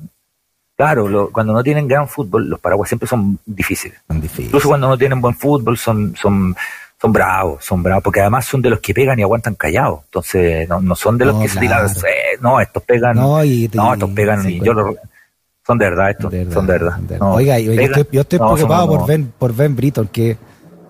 Claro, 0.78 1.30
cuando 1.32 1.54
no 1.54 1.64
tienen 1.64 1.88
gran 1.88 2.08
fútbol, 2.08 2.50
los 2.50 2.60
paraguayos 2.60 2.90
siempre 2.90 3.08
son 3.08 3.40
difíciles. 3.46 3.98
son 4.08 4.20
difíciles. 4.20 4.48
Incluso 4.48 4.68
cuando 4.68 4.90
no 4.90 4.98
tienen 4.98 5.22
buen 5.22 5.34
fútbol, 5.34 5.78
son, 5.78 6.14
son, 6.18 6.54
son 7.02 7.14
bravos, 7.14 7.64
son 7.64 7.82
bravos, 7.82 8.04
porque 8.04 8.20
además 8.20 8.46
son 8.46 8.62
de 8.62 8.72
los 8.72 8.82
que 8.82 8.94
pegan 8.94 9.18
y 9.18 9.22
aguantan 9.22 9.56
callados. 9.56 10.02
Entonces, 10.04 10.68
no, 10.68 10.82
no 10.82 10.96
son 10.96 11.18
de 11.18 11.26
los 11.26 11.42
que 11.42 11.48
se 11.48 11.62
digan, 11.62 11.88
eh, 11.88 12.38
no, 12.42 12.60
estos 12.60 12.84
pegan, 12.84 13.16
no, 13.16 13.42
estos 13.42 14.10
pegan, 14.12 14.50
y 14.50 14.60
yo 14.60 14.74
lo, 14.74 14.98
son 15.66 15.78
de 15.78 15.90
verdad 15.90 16.10
estos, 16.10 16.34
son 16.54 16.68
de 16.68 16.74
verdad. 16.74 17.00
Oiga, 17.22 17.58
yo, 17.58 17.72
estoy, 17.72 18.08
yo 18.12 18.22
estoy 18.22 18.40
preocupado 18.40 18.88
por 18.88 19.08
Ben, 19.08 19.32
por 19.40 19.56
Ben 19.56 19.76
Britton, 19.78 20.10
que 20.10 20.38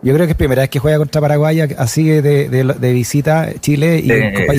yo 0.05 0.13
creo 0.13 0.27
que 0.27 0.33
es 0.33 0.38
primera 0.38 0.62
vez 0.62 0.69
que 0.69 0.77
juega 0.77 1.00
contra 1.00 1.19
Paraguay 1.19 1.62
así 1.62 2.07
de, 2.07 2.47
de, 2.47 2.93
visita 2.93 3.59
Chile 3.59 4.00
y, 4.03 4.07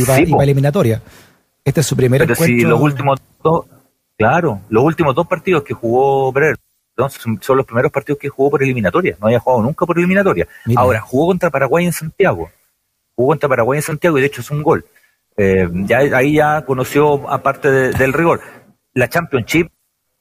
para 0.04 0.42
eliminatoria. 0.42 1.00
Este 1.64 1.80
es 1.80 1.86
su 1.86 1.96
primer 1.96 2.20
Pero 2.20 2.34
si 2.34 2.62
los 2.62 2.80
últimos 2.80 3.20
dos, 3.44 3.66
claro, 4.18 4.60
los 4.68 4.82
últimos 4.82 5.14
dos 5.14 5.26
partidos 5.28 5.62
que 5.62 5.72
jugó 5.72 6.32
Brer 6.32 6.56
son, 6.96 7.56
los 7.56 7.66
primeros 7.66 7.92
partidos 7.92 8.18
que 8.18 8.28
jugó 8.28 8.50
por 8.50 8.62
eliminatoria. 8.64 9.16
No 9.20 9.28
había 9.28 9.38
jugado 9.38 9.62
nunca 9.62 9.86
por 9.86 9.96
eliminatoria. 9.98 10.48
Ahora, 10.74 11.00
jugó 11.00 11.28
contra 11.28 11.48
Paraguay 11.48 11.84
en 11.84 11.92
Santiago. 11.92 12.50
Jugó 13.14 13.28
contra 13.28 13.48
Paraguay 13.48 13.78
en 13.78 13.82
Santiago 13.82 14.18
y 14.18 14.22
de 14.22 14.26
hecho 14.26 14.40
es 14.40 14.50
un 14.50 14.64
gol. 14.64 14.84
Eh, 15.36 15.68
ya 15.84 15.98
ahí 15.98 16.34
ya 16.34 16.64
conoció 16.64 17.30
aparte 17.30 17.70
del 17.70 18.12
rigor. 18.12 18.40
La 18.94 19.08
Championship 19.08 19.70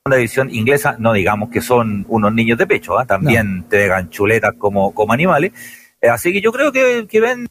una 0.07 0.17
división 0.17 0.53
inglesa, 0.53 0.97
no 1.00 1.13
digamos 1.13 1.50
que 1.50 1.62
son 1.62 2.05
unos 2.09 2.31
niños 2.31 2.59
de 2.59 2.67
pecho, 2.67 3.00
¿ah? 3.00 3.07
también 3.07 3.63
te 3.67 3.77
dejan 3.77 4.12
chuletas 4.12 4.53
como, 4.55 4.93
como 4.93 5.13
animales. 5.13 5.51
Eh, 6.00 6.09
así 6.09 6.31
que 6.31 6.41
yo 6.41 6.51
creo 6.51 6.71
que, 6.71 7.07
que 7.09 7.19
Ben, 7.19 7.47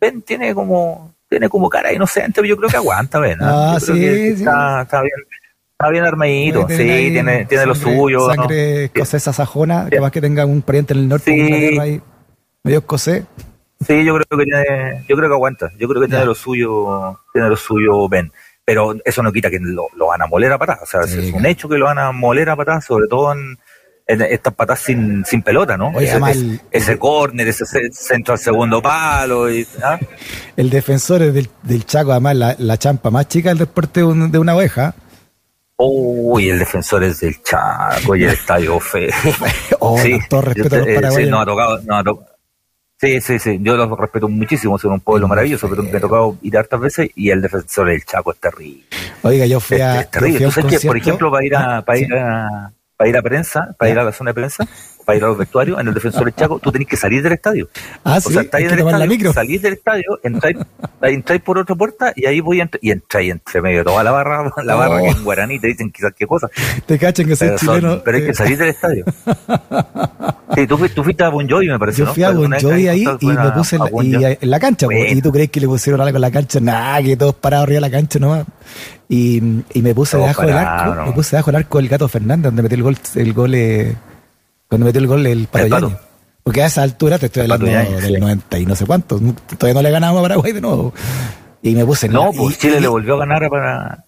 ben 0.00 0.22
tiene 0.22 0.54
como 0.54 1.14
tiene 1.28 1.50
como 1.50 1.68
cara 1.68 1.92
inocente, 1.92 2.40
pero 2.40 2.46
yo 2.46 2.56
creo 2.56 2.70
que 2.70 2.78
aguanta, 2.78 3.18
Ben. 3.18 3.36
¿ah? 3.42 3.72
ah 3.76 3.80
sí, 3.80 3.92
Está, 3.92 4.80
está, 4.80 5.02
bien. 5.02 5.14
Está 5.72 5.90
bien 5.90 6.04
armadito, 6.04 6.66
sí, 6.70 6.76
tiene, 6.76 7.44
tiene 7.44 7.66
lo 7.66 7.74
suyo. 7.74 8.34
Sangre 8.34 8.84
escocesa 8.84 9.34
sajona, 9.34 9.90
que 9.90 10.00
más 10.00 10.10
que 10.10 10.22
tenga 10.22 10.46
un 10.46 10.62
pariente 10.62 10.94
en 10.94 11.00
el 11.00 11.08
norte, 11.08 11.30
sí. 11.30 11.78
ahí, 11.78 12.00
medio 12.64 12.78
escocés. 12.78 13.24
Sí, 13.86 14.04
yo 14.06 14.14
creo 14.14 14.38
que 14.38 14.44
tiene, 14.44 15.04
yo 15.06 15.16
creo 15.16 15.28
que 15.28 15.34
aguanta, 15.34 15.70
yo 15.78 15.86
creo 15.86 16.00
que 16.00 16.08
tiene 16.08 16.24
lo 16.24 16.34
suyo, 16.34 17.20
tiene 17.34 17.50
lo 17.50 17.56
suyo 17.56 18.08
Ben 18.08 18.32
pero 18.68 18.94
eso 19.02 19.22
no 19.22 19.32
quita 19.32 19.48
que 19.48 19.58
lo, 19.60 19.88
van 20.06 20.20
a 20.20 20.26
moler 20.26 20.52
a 20.52 20.58
patas. 20.58 20.80
O 20.82 20.84
sea, 20.84 21.00
es 21.00 21.32
un 21.32 21.46
hecho 21.46 21.70
que 21.70 21.78
lo 21.78 21.86
van 21.86 21.98
a 21.98 22.12
moler 22.12 22.50
a 22.50 22.54
patas, 22.54 22.84
sobre 22.84 23.06
todo 23.08 23.32
en, 23.32 23.56
estas 24.06 24.52
patas 24.52 24.80
sin, 24.80 25.24
sin 25.24 25.40
pelota, 25.40 25.78
¿no? 25.78 25.98
ese, 25.98 26.18
el, 26.18 26.60
ese 26.70 26.98
córner, 26.98 27.48
ese 27.48 27.64
centro 27.90 28.34
al 28.34 28.38
segundo 28.38 28.82
palo. 28.82 29.50
Y, 29.50 29.66
¿ah? 29.82 29.98
El 30.56 30.68
defensor 30.68 31.22
es 31.22 31.32
del, 31.32 31.48
del 31.62 31.86
Chaco, 31.86 32.12
además, 32.12 32.36
la, 32.36 32.56
la, 32.58 32.76
champa 32.76 33.08
más 33.08 33.26
chica 33.28 33.48
del 33.48 33.56
deporte 33.56 34.00
de 34.00 34.38
una 34.38 34.54
oveja. 34.54 34.94
Uy, 35.78 36.50
el 36.50 36.58
defensor 36.58 37.04
es 37.04 37.20
del 37.20 37.42
Chaco 37.42 38.16
y 38.16 38.24
el 38.24 38.30
estadio 38.32 38.78
feo. 38.80 39.10
oh, 39.78 39.98
todo 40.28 40.42
respeto 40.42 40.74
a 40.74 40.78
los 40.80 40.88
paraguayos. 40.88 41.24
Sí, 41.24 41.30
no 41.30 41.40
ha 41.40 41.46
tocado, 41.46 41.80
no 41.86 41.96
ha 41.96 42.04
tocado 42.04 42.37
Sí, 43.00 43.20
sí, 43.20 43.38
sí. 43.38 43.58
Yo 43.60 43.76
los 43.76 43.96
respeto 43.96 44.28
muchísimo, 44.28 44.76
son 44.76 44.92
un 44.92 45.00
pueblo 45.00 45.28
maravilloso, 45.28 45.68
pero 45.68 45.84
me 45.84 45.96
ha 45.96 46.00
tocado 46.00 46.36
ir 46.42 46.58
hartas 46.58 46.80
veces 46.80 47.10
y 47.14 47.30
el 47.30 47.40
defensor 47.40 47.88
del 47.88 48.04
Chaco 48.04 48.32
es 48.32 48.38
terrible. 48.38 48.84
Oiga, 49.22 49.46
yo 49.46 49.60
fui 49.60 49.80
a. 49.80 50.00
Es, 50.00 50.10
terrible. 50.10 50.48
que, 50.68 50.80
por 50.86 50.96
ejemplo, 50.96 51.30
para 51.30 51.46
ir 51.46 51.54
a, 51.54 51.82
para 51.82 51.98
ir 51.98 52.12
a, 52.14 52.72
para 52.96 53.10
ir 53.10 53.16
a 53.16 53.22
prensa, 53.22 53.74
para 53.78 53.90
ir 53.92 53.98
a 54.00 54.04
la 54.04 54.12
zona 54.12 54.30
de 54.30 54.34
prensa, 54.34 54.66
para 55.08 55.16
ir 55.16 55.24
a 55.24 55.28
los 55.28 55.38
vestuarios, 55.38 55.80
en 55.80 55.88
el 55.88 55.94
defensor 55.94 56.24
del 56.26 56.34
Chaco, 56.34 56.58
tú 56.58 56.70
tenés 56.70 56.86
que 56.86 56.98
salir 56.98 57.22
del 57.22 57.32
estadio. 57.32 57.66
Ah, 58.04 58.18
o 58.18 58.30
sea, 58.30 58.42
estáis 58.42 58.70
en 58.70 58.78
el 58.78 58.86
estadio, 58.86 59.32
salís 59.32 59.62
del 59.62 59.72
estadio, 59.72 60.20
entráis, 60.22 60.58
entráis 61.00 61.40
por 61.40 61.56
otra 61.56 61.74
puerta 61.74 62.12
y 62.14 62.26
ahí 62.26 62.40
voy 62.40 62.60
a 62.60 62.68
y 62.82 62.90
entráis 62.90 63.32
entre 63.32 63.62
medio 63.62 63.78
de 63.78 63.84
toda 63.84 64.04
la 64.04 64.10
barra, 64.10 64.52
la 64.62 64.74
barra 64.74 65.00
que 65.00 65.08
en 65.08 65.24
guaraní 65.24 65.58
te 65.58 65.68
dicen 65.68 65.90
quizás 65.90 66.12
qué 66.14 66.26
cosa. 66.26 66.50
Te 66.84 66.98
cachen 66.98 67.26
que 67.26 67.36
soy 67.36 67.56
chileno. 67.56 68.02
pero 68.04 68.18
hay 68.18 68.26
que 68.26 68.34
salir 68.34 68.58
del 68.58 68.68
estadio. 68.68 69.06
Sí, 70.54 70.66
tú, 70.66 70.78
tú, 70.88 71.04
fuiste 71.04 71.22
a 71.22 71.28
Bon 71.28 71.48
Jovi, 71.48 71.68
me 71.68 71.78
parece. 71.78 71.98
Yo 71.98 72.12
fui 72.12 72.22
a 72.22 72.30
Bon 72.30 72.50
Jovi 72.50 72.88
ahí 72.88 73.04
y 73.20 73.26
me 73.26 73.50
puse 73.52 73.76
en 73.76 73.82
la, 73.82 73.90
y, 74.02 74.38
en 74.40 74.50
la 74.50 74.58
cancha. 74.58 74.86
¿Y 74.90 75.20
tú 75.20 75.30
crees 75.30 75.50
que 75.50 75.60
le 75.60 75.66
pusieron 75.66 76.00
algo 76.00 76.16
en 76.16 76.22
la 76.22 76.30
cancha? 76.30 76.58
Nada, 76.58 77.02
que 77.02 77.16
todos 77.16 77.34
parados 77.34 77.64
arriba 77.64 77.76
de 77.76 77.80
la 77.82 77.90
cancha 77.90 78.18
nomás. 78.18 78.46
Y, 79.08 79.40
y 79.74 79.82
me 79.82 79.94
puse 79.94 80.16
debajo 80.16 80.42
del 80.42 80.56
arco, 80.56 81.04
me 81.04 81.12
puse 81.12 81.32
debajo 81.32 81.52
del 81.52 81.56
arco 81.56 81.78
el 81.78 81.88
gato 81.88 82.08
Fernández, 82.08 82.44
donde 82.44 82.62
metió 82.62 82.76
el 82.76 82.82
gol, 82.82 82.96
el 83.14 83.32
gol 83.34 83.54
eh, 83.54 83.94
cuando 84.68 84.86
metió 84.86 85.00
el 85.00 85.06
gol 85.06 85.26
el 85.26 85.46
Paraguay. 85.46 85.96
Porque 86.42 86.62
a 86.62 86.66
esa 86.66 86.82
altura 86.82 87.18
te 87.18 87.26
estoy 87.26 87.42
hablando 87.42 87.66
del 87.66 88.20
90 88.20 88.58
y 88.58 88.66
no 88.66 88.74
sé 88.74 88.86
cuánto. 88.86 89.20
Todavía 89.58 89.74
no 89.74 89.82
le 89.82 89.90
ganamos 89.90 90.20
a 90.20 90.22
Paraguay 90.22 90.52
de 90.52 90.60
nuevo. 90.60 90.94
Y 91.62 91.74
me 91.74 91.84
puse 91.84 92.08
No, 92.08 92.30
pues 92.32 92.58
Chile 92.58 92.80
le 92.80 92.88
volvió 92.88 93.16
a 93.16 93.18
ganar 93.18 93.48
para. 93.50 94.04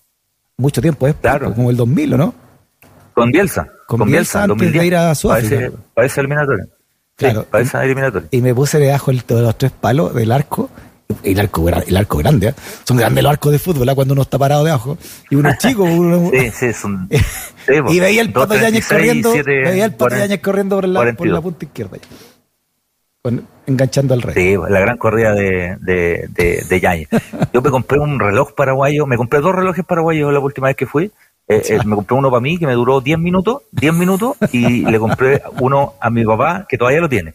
Mucho 0.56 0.82
tiempo 0.82 1.06
después, 1.06 1.32
claro. 1.32 1.54
como 1.54 1.70
el 1.70 1.76
2000, 1.76 2.14
¿o 2.14 2.18
no? 2.18 2.34
Con 3.14 3.30
Bielsa. 3.30 3.66
Con, 3.86 4.06
Bielsa, 4.06 4.44
antes 4.44 4.72
de 4.72 4.86
ir 4.86 4.94
a 4.94 5.14
Sudáfrica. 5.14 5.70
Parece, 5.94 6.20
eliminatorio. 6.20 6.66
Claro. 7.16 7.46
parece 7.50 7.78
eliminatorio. 7.78 8.28
Y 8.30 8.42
me 8.42 8.54
puse 8.54 8.78
debajo 8.78 9.10
de 9.10 9.42
los 9.42 9.58
tres 9.58 9.72
palos 9.72 10.14
del 10.14 10.30
arco 10.32 10.68
el 11.22 11.40
arco, 11.40 11.68
el 11.68 11.96
arco 11.96 12.18
grande, 12.18 12.48
¿eh? 12.48 12.54
son 12.84 12.96
grandes 12.96 13.22
los 13.22 13.32
arcos 13.32 13.52
de 13.52 13.58
fútbol 13.58 13.88
¿eh? 13.88 13.94
cuando 13.94 14.12
uno 14.12 14.22
está 14.22 14.38
parado 14.38 14.64
debajo. 14.64 14.98
Y 15.30 15.36
uno 15.36 15.50
es 15.50 15.58
chico, 15.58 15.84
uno... 15.84 16.30
sí, 16.30 16.50
sí, 16.50 16.72
son... 16.72 17.08
y 17.88 18.00
veía 18.00 18.22
el 18.22 18.32
Pato 18.32 18.56
Yañez 18.56 18.86
corriendo, 18.86 19.32
veía 19.32 19.86
el 19.86 19.94
Pato 19.94 20.16
Yañez 20.16 20.40
corriendo 20.40 20.76
por 20.76 20.88
la, 20.88 21.12
por 21.12 21.26
la 21.26 21.40
punta 21.40 21.64
izquierda. 21.64 21.98
enganchando 23.66 24.14
al 24.14 24.22
rey. 24.22 24.34
Sí, 24.34 24.56
la 24.68 24.80
gran 24.80 24.96
corrida 24.96 25.34
de, 25.34 25.76
de, 25.80 26.28
de, 26.30 26.64
de 26.68 26.80
Yañez. 26.80 27.08
Yo 27.52 27.62
me 27.62 27.70
compré 27.70 27.98
un 27.98 28.18
reloj 28.18 28.52
paraguayo, 28.54 29.06
me 29.06 29.16
compré 29.16 29.40
dos 29.40 29.54
relojes 29.54 29.84
paraguayos 29.84 30.32
la 30.32 30.40
última 30.40 30.68
vez 30.68 30.76
que 30.76 30.86
fui. 30.86 31.10
Eh, 31.50 31.62
eh, 31.68 31.78
me 31.84 31.96
compré 31.96 32.16
uno 32.16 32.30
para 32.30 32.40
mí 32.40 32.58
que 32.58 32.66
me 32.66 32.74
duró 32.74 33.00
10 33.00 33.18
minutos, 33.18 33.62
10 33.72 33.92
minutos, 33.94 34.36
y 34.52 34.84
le 34.84 35.00
compré 35.00 35.42
uno 35.58 35.94
a 36.00 36.08
mi 36.08 36.24
papá 36.24 36.64
que 36.68 36.78
todavía 36.78 37.00
lo 37.00 37.08
tiene. 37.08 37.34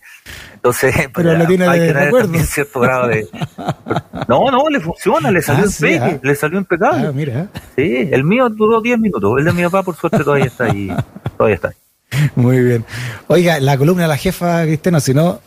Entonces, 0.53 0.95
pero 1.13 1.33
lo 1.37 1.45
tiene 1.45 1.67
hay 1.67 1.81
que 1.81 1.93
tener 1.93 2.45
cierto 2.45 2.79
grado 2.79 3.07
de. 3.09 3.27
No, 4.27 4.49
no, 4.49 4.69
le 4.69 4.79
funciona, 4.79 5.29
le 5.29 5.41
salió 5.41 5.65
ah, 5.65 5.99
ah. 6.01 6.19
le 6.23 6.35
salió 6.35 6.57
impecable. 6.57 7.07
Ah, 7.07 7.11
mira. 7.13 7.47
Sí, 7.75 8.09
el 8.11 8.23
mío 8.23 8.49
duró 8.49 8.81
10 8.81 8.97
minutos, 8.97 9.37
el 9.37 9.45
de 9.45 9.53
mi 9.53 9.63
papá, 9.63 9.83
por 9.83 9.95
suerte, 9.95 10.23
todavía 10.23 10.45
está 10.45 10.63
ahí. 10.63 10.91
Todavía 11.37 11.55
está 11.55 11.73
Muy 12.35 12.59
bien. 12.61 12.85
Oiga, 13.27 13.59
la 13.59 13.77
columna 13.77 14.03
de 14.03 14.07
la 14.07 14.17
jefa 14.17 14.63
Cristiano, 14.63 14.99
si 14.99 15.13
no, 15.13 15.41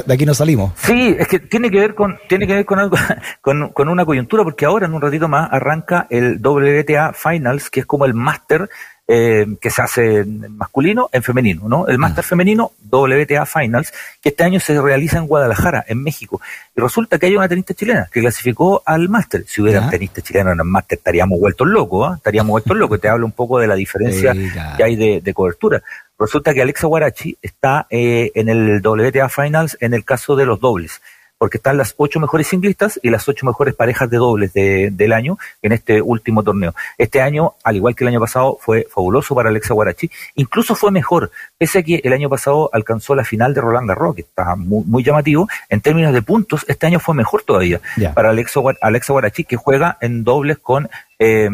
de, 0.00 0.14
aquí 0.14 0.26
no 0.26 0.34
salimos. 0.34 0.72
Sí, 0.76 1.14
es 1.18 1.28
que 1.28 1.38
tiene 1.38 1.70
que 1.70 1.78
ver 1.78 1.94
con 1.94 2.18
tiene 2.28 2.46
que 2.46 2.54
ver 2.54 2.64
con 2.64 2.78
algo 2.78 2.96
con, 3.40 3.68
con, 3.70 3.88
una 3.88 4.04
coyuntura 4.04 4.44
porque 4.44 4.64
ahora 4.64 4.86
en 4.86 4.94
un 4.94 5.02
ratito 5.02 5.28
más 5.28 5.52
arranca 5.52 6.06
el 6.10 6.40
WTA 6.42 7.12
Finals, 7.12 7.70
que 7.70 7.80
es 7.80 7.86
como 7.86 8.04
el 8.04 8.14
máster 8.14 8.68
eh, 9.08 9.46
que 9.60 9.68
se 9.68 9.82
hace 9.82 10.20
en 10.20 10.56
masculino, 10.56 11.10
en 11.12 11.22
femenino, 11.22 11.68
¿no? 11.68 11.86
El 11.86 11.98
máster 11.98 12.24
femenino 12.24 12.72
WTA 12.88 13.44
Finals, 13.44 13.92
que 14.22 14.30
este 14.30 14.44
año 14.44 14.60
se 14.60 14.80
realiza 14.80 15.18
en 15.18 15.26
Guadalajara, 15.26 15.84
en 15.88 16.02
México. 16.02 16.40
Y 16.74 16.80
resulta 16.80 17.18
que 17.18 17.26
hay 17.26 17.36
una 17.36 17.48
tenista 17.48 17.74
chilena 17.74 18.08
que 18.10 18.20
clasificó 18.20 18.82
al 18.86 19.08
máster. 19.08 19.44
Si 19.46 19.60
hubiera 19.60 19.90
tenista 19.90 20.22
chileno 20.22 20.52
en 20.52 20.60
el 20.60 20.64
máster 20.64 20.98
estaríamos 20.98 21.38
vueltos 21.40 21.66
locos, 21.66 22.10
¿ah? 22.10 22.14
Estaríamos 22.16 22.52
vueltos 22.52 22.76
locos. 22.76 23.00
Te 23.00 23.08
hablo 23.08 23.26
un 23.26 23.32
poco 23.32 23.58
de 23.58 23.66
la 23.66 23.74
diferencia 23.74 24.32
que 24.76 24.82
hay 24.82 24.96
de, 24.96 25.20
de 25.20 25.34
cobertura. 25.34 25.82
Resulta 26.22 26.54
que 26.54 26.62
Alexa 26.62 26.86
Guarachi 26.86 27.36
está 27.42 27.88
eh, 27.90 28.30
en 28.36 28.48
el 28.48 28.80
WTA 28.80 29.28
Finals 29.28 29.76
en 29.80 29.92
el 29.92 30.04
caso 30.04 30.36
de 30.36 30.46
los 30.46 30.60
dobles, 30.60 31.02
porque 31.36 31.56
están 31.56 31.76
las 31.76 31.94
ocho 31.96 32.20
mejores 32.20 32.46
singlistas 32.46 33.00
y 33.02 33.10
las 33.10 33.28
ocho 33.28 33.44
mejores 33.44 33.74
parejas 33.74 34.08
de 34.08 34.18
dobles 34.18 34.52
del 34.52 35.12
año 35.12 35.36
en 35.62 35.72
este 35.72 36.00
último 36.00 36.44
torneo. 36.44 36.76
Este 36.96 37.20
año, 37.20 37.54
al 37.64 37.74
igual 37.74 37.96
que 37.96 38.04
el 38.04 38.08
año 38.08 38.20
pasado, 38.20 38.56
fue 38.60 38.86
fabuloso 38.88 39.34
para 39.34 39.48
Alexa 39.48 39.74
Guarachi, 39.74 40.12
incluso 40.36 40.76
fue 40.76 40.92
mejor, 40.92 41.32
pese 41.58 41.80
a 41.80 41.82
que 41.82 42.00
el 42.04 42.12
año 42.12 42.30
pasado 42.30 42.70
alcanzó 42.72 43.16
la 43.16 43.24
final 43.24 43.52
de 43.52 43.60
Roland 43.60 43.88
Garros, 43.88 44.14
que 44.14 44.20
está 44.20 44.54
muy, 44.54 45.02
llamativo, 45.02 45.48
en 45.70 45.80
términos 45.80 46.14
de 46.14 46.22
puntos, 46.22 46.64
este 46.68 46.86
año 46.86 47.00
fue 47.00 47.16
mejor 47.16 47.42
todavía 47.42 47.80
para 48.14 48.30
Alexa, 48.30 48.60
Alexa 48.80 49.12
Guarachi, 49.12 49.42
que 49.42 49.56
juega 49.56 49.98
en 50.00 50.22
dobles 50.22 50.58
con 50.58 50.88
eh, 51.18 51.48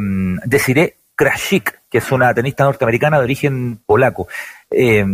Desiree 0.45 0.97
Krasik, 1.17 1.78
que 1.91 1.99
es 1.99 2.13
una 2.13 2.33
tenista 2.35 2.65
norteamericana 2.65 3.19
de 3.19 3.25
origen 3.25 3.79
polaco. 3.87 4.29
Eh, 4.71 5.05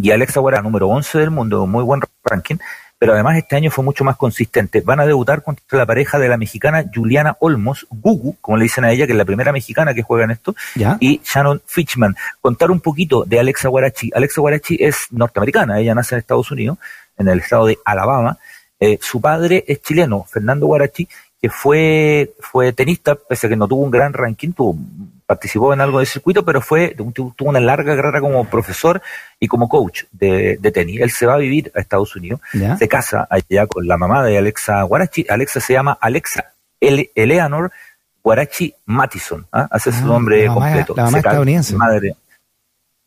y 0.00 0.10
Alexa 0.10 0.40
Guara, 0.40 0.62
número 0.62 0.88
11 0.88 1.18
del 1.18 1.30
mundo, 1.30 1.66
muy 1.66 1.84
buen 1.84 2.00
ranking, 2.24 2.56
pero 3.02 3.14
además 3.14 3.36
este 3.36 3.56
año 3.56 3.70
fue 3.70 3.84
mucho 3.84 4.04
más 4.04 4.16
consistente. 4.16 4.80
Van 4.80 5.00
a 5.00 5.06
debutar 5.06 5.42
contra 5.42 5.76
la 5.76 5.86
pareja 5.86 6.20
de 6.20 6.28
la 6.28 6.36
mexicana 6.36 6.84
Juliana 6.94 7.36
Olmos, 7.40 7.84
Gugu, 7.90 8.36
como 8.40 8.56
le 8.56 8.62
dicen 8.62 8.84
a 8.84 8.92
ella, 8.92 9.06
que 9.06 9.12
es 9.12 9.18
la 9.18 9.24
primera 9.24 9.50
mexicana 9.50 9.92
que 9.92 10.02
juega 10.02 10.24
en 10.24 10.30
esto, 10.30 10.54
y 11.00 11.20
Shannon 11.24 11.60
Fitchman. 11.66 12.14
Contar 12.40 12.70
un 12.70 12.80
poquito 12.80 13.24
de 13.24 13.40
Alexa 13.40 13.68
Guarachi. 13.68 14.12
Alexa 14.14 14.40
Guarachi 14.40 14.76
es 14.78 15.08
norteamericana, 15.10 15.80
ella 15.80 15.96
nace 15.96 16.14
en 16.14 16.20
Estados 16.20 16.50
Unidos, 16.52 16.78
en 17.18 17.26
el 17.26 17.40
estado 17.40 17.66
de 17.66 17.78
Alabama. 17.84 18.38
Eh, 18.78 18.98
su 19.00 19.20
padre 19.20 19.64
es 19.66 19.82
chileno, 19.82 20.24
Fernando 20.30 20.66
Guarachi, 20.66 21.08
que 21.40 21.50
fue, 21.50 22.34
fue 22.38 22.72
tenista, 22.72 23.16
pese 23.16 23.48
a 23.48 23.50
que 23.50 23.56
no 23.56 23.66
tuvo 23.66 23.82
un 23.82 23.90
gran 23.90 24.12
ranking, 24.12 24.52
tuvo, 24.52 24.78
participó 25.32 25.72
en 25.72 25.80
algo 25.80 25.98
del 25.98 26.06
circuito, 26.06 26.44
pero 26.44 26.60
fue 26.60 26.94
tuvo 27.14 27.34
una 27.40 27.60
larga 27.60 27.96
carrera 27.96 28.20
como 28.20 28.44
profesor 28.44 29.00
y 29.40 29.48
como 29.48 29.68
coach 29.68 30.04
de, 30.12 30.58
tenis. 30.74 31.00
Él 31.00 31.10
se 31.10 31.24
va 31.26 31.34
a 31.34 31.38
vivir 31.38 31.72
a 31.74 31.80
Estados 31.80 32.14
Unidos, 32.14 32.40
se 32.78 32.88
casa 32.88 33.26
allá 33.30 33.66
con 33.66 33.86
la 33.86 33.96
mamá 33.96 34.22
de 34.24 34.36
Alexa 34.36 34.82
Guarachi. 34.82 35.24
Alexa 35.28 35.60
se 35.60 35.72
llama 35.72 35.96
Alexa 36.00 36.52
Eleanor 36.80 37.72
Guarachi 38.22 38.74
Mattison, 38.86 39.46
¿ah? 39.52 39.68
hace 39.70 39.90
su 39.90 40.04
ah, 40.04 40.06
nombre 40.06 40.46
completo. 40.46 40.94
la 40.96 41.04
mamá 41.04 41.18
estadounidense. 41.18 41.74
Madre, 41.76 42.14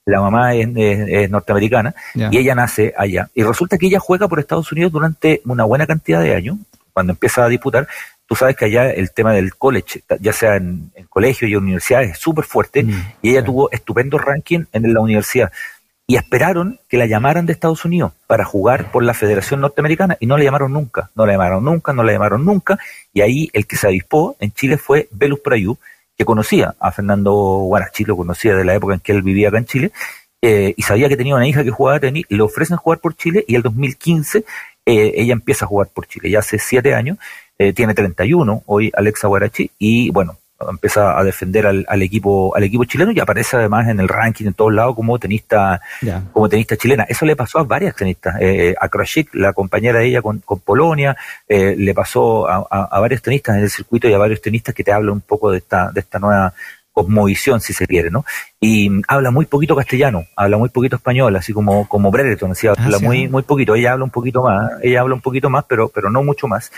la 0.06 0.22
mamá 0.22 0.56
es, 0.56 1.30
norteamericana 1.30 1.94
y 2.14 2.38
ella 2.38 2.56
nace 2.56 2.94
allá. 2.98 3.30
Y 3.34 3.44
resulta 3.44 3.78
que 3.78 3.88
ella 3.88 4.00
juega 4.00 4.28
por 4.28 4.40
Estados 4.40 4.72
Unidos 4.72 4.92
durante 4.92 5.42
una 5.46 5.64
buena 5.64 5.86
cantidad 5.86 6.22
de 6.22 6.36
años, 6.36 6.58
cuando 6.94 7.14
empieza 7.14 7.44
a 7.44 7.50
disputar, 7.50 7.88
tú 8.28 8.36
sabes 8.36 8.56
que 8.56 8.66
allá 8.66 8.90
el 8.90 9.12
tema 9.12 9.34
del 9.34 9.56
college, 9.56 10.04
ya 10.20 10.34
sea 10.34 10.56
en, 10.56 10.92
colegio 11.10 11.48
y 11.48 11.56
universidades, 11.56 12.12
es 12.12 12.18
súper 12.18 12.46
fuerte, 12.46 12.84
mm, 12.84 13.14
y 13.22 13.32
ella 13.32 13.44
tuvo 13.44 13.72
estupendo 13.72 14.18
ranking 14.18 14.66
en 14.72 14.94
la 14.94 15.00
universidad. 15.00 15.52
Y 16.08 16.18
esperaron 16.18 16.80
que 16.88 16.98
la 16.98 17.08
llamaran 17.08 17.46
de 17.46 17.54
Estados 17.54 17.84
Unidos 17.84 18.12
para 18.28 18.46
jugar 18.46 18.92
por 18.92 19.04
la 19.04 19.16
Federación 19.16 19.62
Norteamericana 19.62 20.18
y 20.20 20.28
no 20.28 20.38
la 20.38 20.44
llamaron 20.44 20.72
nunca, 20.72 21.10
no 21.16 21.26
la 21.26 21.34
llamaron 21.34 21.64
nunca, 21.64 21.94
no 21.94 22.04
la 22.04 22.12
llamaron 22.12 22.46
nunca. 22.46 22.78
Y 23.12 23.22
ahí 23.22 23.50
el 23.54 23.66
que 23.66 23.76
se 23.76 23.88
avispó 23.88 24.36
en 24.40 24.52
Chile 24.52 24.78
fue 24.78 25.08
Belus 25.12 25.40
Prayú, 25.40 25.78
que 26.16 26.24
conocía 26.24 26.76
a 26.80 26.92
Fernando 26.92 27.34
Guarachi, 27.34 28.06
lo 28.06 28.16
conocía 28.16 28.56
de 28.56 28.64
la 28.64 28.76
época 28.76 28.94
en 28.94 29.00
que 29.00 29.14
él 29.14 29.24
vivía 29.24 29.50
acá 29.50 29.58
en 29.58 29.66
Chile, 29.66 29.92
eh, 30.42 30.76
y 30.78 30.84
sabía 30.84 31.10
que 31.10 31.18
tenía 31.18 31.36
una 31.36 31.48
hija 31.48 31.64
que 31.64 31.72
jugaba 31.72 32.00
tenis, 32.00 32.26
le 32.30 32.42
ofrecen 32.42 32.78
jugar 32.78 33.00
por 33.00 33.16
Chile 33.16 33.44
y 33.48 33.56
el 33.56 33.64
2015 33.64 34.46
eh, 34.86 35.14
ella 35.16 35.34
empieza 35.34 35.66
a 35.66 35.68
jugar 35.68 35.88
por 35.88 36.06
Chile, 36.06 36.30
ya 36.30 36.40
hace 36.40 36.60
siete 36.60 36.94
años, 36.94 37.18
eh, 37.58 37.74
tiene 37.74 37.94
31 37.94 38.63
hoy 38.65 38.91
Alexa 38.96 39.28
Guarachi 39.28 39.72
y 39.78 40.10
bueno, 40.12 40.38
empieza 40.70 41.18
a 41.18 41.24
defender 41.24 41.68
al, 41.68 42.02
equipo 42.02 42.56
al 42.56 42.63
equipo 42.63 42.86
chileno 42.86 43.12
y 43.12 43.20
aparece 43.20 43.58
además 43.58 43.88
en 43.88 44.00
el 44.00 44.08
ranking 44.08 44.46
en 44.46 44.54
todos 44.54 44.74
lados 44.74 44.96
como 44.96 45.20
tenista 45.20 45.82
como 46.32 46.50
tenista 46.50 46.78
chilena. 46.78 47.04
Eso 47.04 47.26
le 47.26 47.36
pasó 47.36 47.60
a 47.60 47.63
varias 47.63 47.96
tenistas 47.96 48.36
eh, 48.39 48.76
a 48.80 48.88
Krasik 48.89 49.34
la 49.36 49.54
compañera 49.54 50.00
de 50.00 50.08
ella 50.08 50.22
con, 50.22 50.41
Polonia 50.63 51.15
eh, 51.48 51.76
le 51.78 51.94
pasó 51.94 52.48
a, 52.48 52.65
a, 52.70 53.00
varios 53.00 53.22
tenistas 53.22 53.58
en 53.58 53.63
el 53.63 53.70
circuito 53.70 54.08
y 54.08 54.13
a 54.13 54.18
varios 54.18 54.41
tenistas 54.41 54.74
que 54.74 54.84
te 54.84 54.91
hablan 54.91 55.15
un 55.15 55.22
poco 55.22 55.52
de 55.52 55.58
esta 55.60 55.91
de 55.91 56.00
esta 56.00 56.20
nueva 56.20 56.54
cosmovisión, 56.96 57.60
si 57.60 57.74
se 57.74 57.86
quiere, 57.86 58.10
¿no? 58.10 58.24
Y 58.62 58.89
habla 59.10 59.30
muy 59.30 59.46
poquito 59.46 59.76
castellano, 59.76 60.24
habla 60.34 60.58
muy 60.58 60.70
poquito 60.70 60.96
español, 60.96 61.36
así 61.36 61.52
como, 61.52 61.89
como 61.89 62.10
Brereton, 62.10 62.52
así, 62.52 62.68
habla 62.68 62.98
ah, 62.98 63.00
muy, 63.04 63.28
muy 63.28 63.44
poquito, 63.44 63.76
ella 63.76 63.91
habla 63.91 64.06
un 64.06 64.12
poquito 64.12 64.41
más, 64.41 64.72
ella 64.82 65.02
habla 65.02 65.13
un 65.13 65.20
poquito 65.20 65.50
más, 65.50 65.65
pero, 65.68 65.89
pero 65.89 66.10
no 66.10 66.24
mucho 66.24 66.48
más 66.48 66.72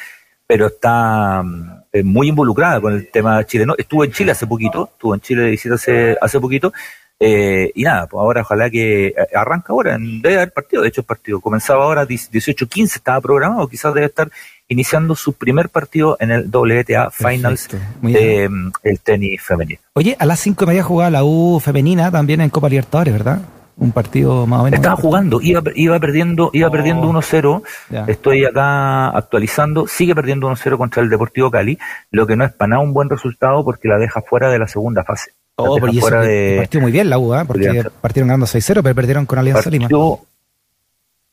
pero 0.47 0.67
está 0.67 1.43
eh, 1.91 2.03
muy 2.03 2.29
involucrada 2.29 2.79
con 2.79 2.93
el 2.93 3.11
tema 3.11 3.43
chileno. 3.45 3.75
Estuvo 3.77 4.05
en 4.05 4.11
Chile 4.11 4.31
hace 4.31 4.47
poquito, 4.47 4.89
estuvo 4.93 5.13
en 5.13 5.19
Chile 5.21 5.43
de 5.43 5.51
visita 5.51 5.75
hace, 5.75 6.17
hace 6.21 6.39
poquito, 6.39 6.71
eh, 7.19 7.71
y 7.73 7.83
nada, 7.83 8.05
pues 8.05 8.21
ahora 8.21 8.41
ojalá 8.41 8.69
que 8.69 9.07
eh, 9.07 9.15
arranca 9.35 9.73
ahora, 9.73 9.97
debe 9.99 10.35
haber 10.35 10.51
partido, 10.51 10.83
de 10.83 10.89
hecho 10.89 11.01
el 11.01 11.07
partido 11.07 11.41
comenzaba 11.41 11.83
ahora 11.83 12.07
18-15, 12.07 12.97
estaba 12.97 13.19
programado, 13.19 13.67
quizás 13.67 13.93
debe 13.93 14.05
estar 14.05 14.29
iniciando 14.67 15.15
su 15.15 15.33
primer 15.33 15.69
partido 15.69 16.15
en 16.19 16.29
el 16.29 16.47
WTA 16.47 17.09
Finals 17.09 17.69
de 18.01 18.47
mm, 18.47 18.71
el 18.83 18.99
tenis 18.99 19.41
femenino. 19.41 19.79
Oye, 19.93 20.15
a 20.19 20.25
las 20.27 20.39
cinco 20.39 20.65
y 20.65 20.67
media 20.67 20.83
jugaba 20.83 21.09
la 21.09 21.23
U 21.23 21.59
femenina 21.59 22.11
también 22.11 22.41
en 22.41 22.51
Copa 22.51 22.69
Libertadores, 22.69 23.13
¿verdad? 23.13 23.41
Un 23.77 23.91
partido 23.91 24.47
más 24.47 24.61
o 24.61 24.63
menos. 24.63 24.79
Estaba 24.79 24.95
jugando, 24.95 25.39
iba, 25.41 25.61
iba 25.75 25.99
perdiendo, 25.99 26.49
iba 26.53 26.69
perdiendo 26.69 27.09
1-0. 27.09 27.61
Estoy 28.07 28.45
acá 28.45 29.09
actualizando, 29.09 29.87
sigue 29.87 30.15
perdiendo 30.15 30.49
1-0 30.49 30.77
contra 30.77 31.03
el 31.03 31.09
Deportivo 31.09 31.51
Cali, 31.51 31.77
lo 32.11 32.25
que 32.25 32.35
no 32.35 32.43
es 32.43 32.53
para 32.53 32.69
nada 32.69 32.81
un 32.81 32.93
buen 32.93 33.09
resultado 33.09 33.63
porque 33.63 33.87
la 33.87 33.97
deja 33.97 34.21
fuera 34.21 34.49
de 34.49 34.59
la 34.59 34.67
segunda 34.67 35.03
fase. 35.03 35.31
Oh, 35.55 35.77
pero 35.79 35.91
fuera 35.93 36.21
de... 36.21 36.55
partió 36.57 36.81
muy 36.81 36.91
bien 36.91 37.09
la 37.09 37.17
U, 37.17 37.33
¿eh? 37.33 37.43
porque 37.45 37.83
partieron 38.01 38.27
ganando 38.27 38.45
6-0, 38.45 38.81
pero 38.83 38.95
perdieron 38.95 39.25
con 39.25 39.39
Alianza 39.39 39.69
Lima. 39.69 39.87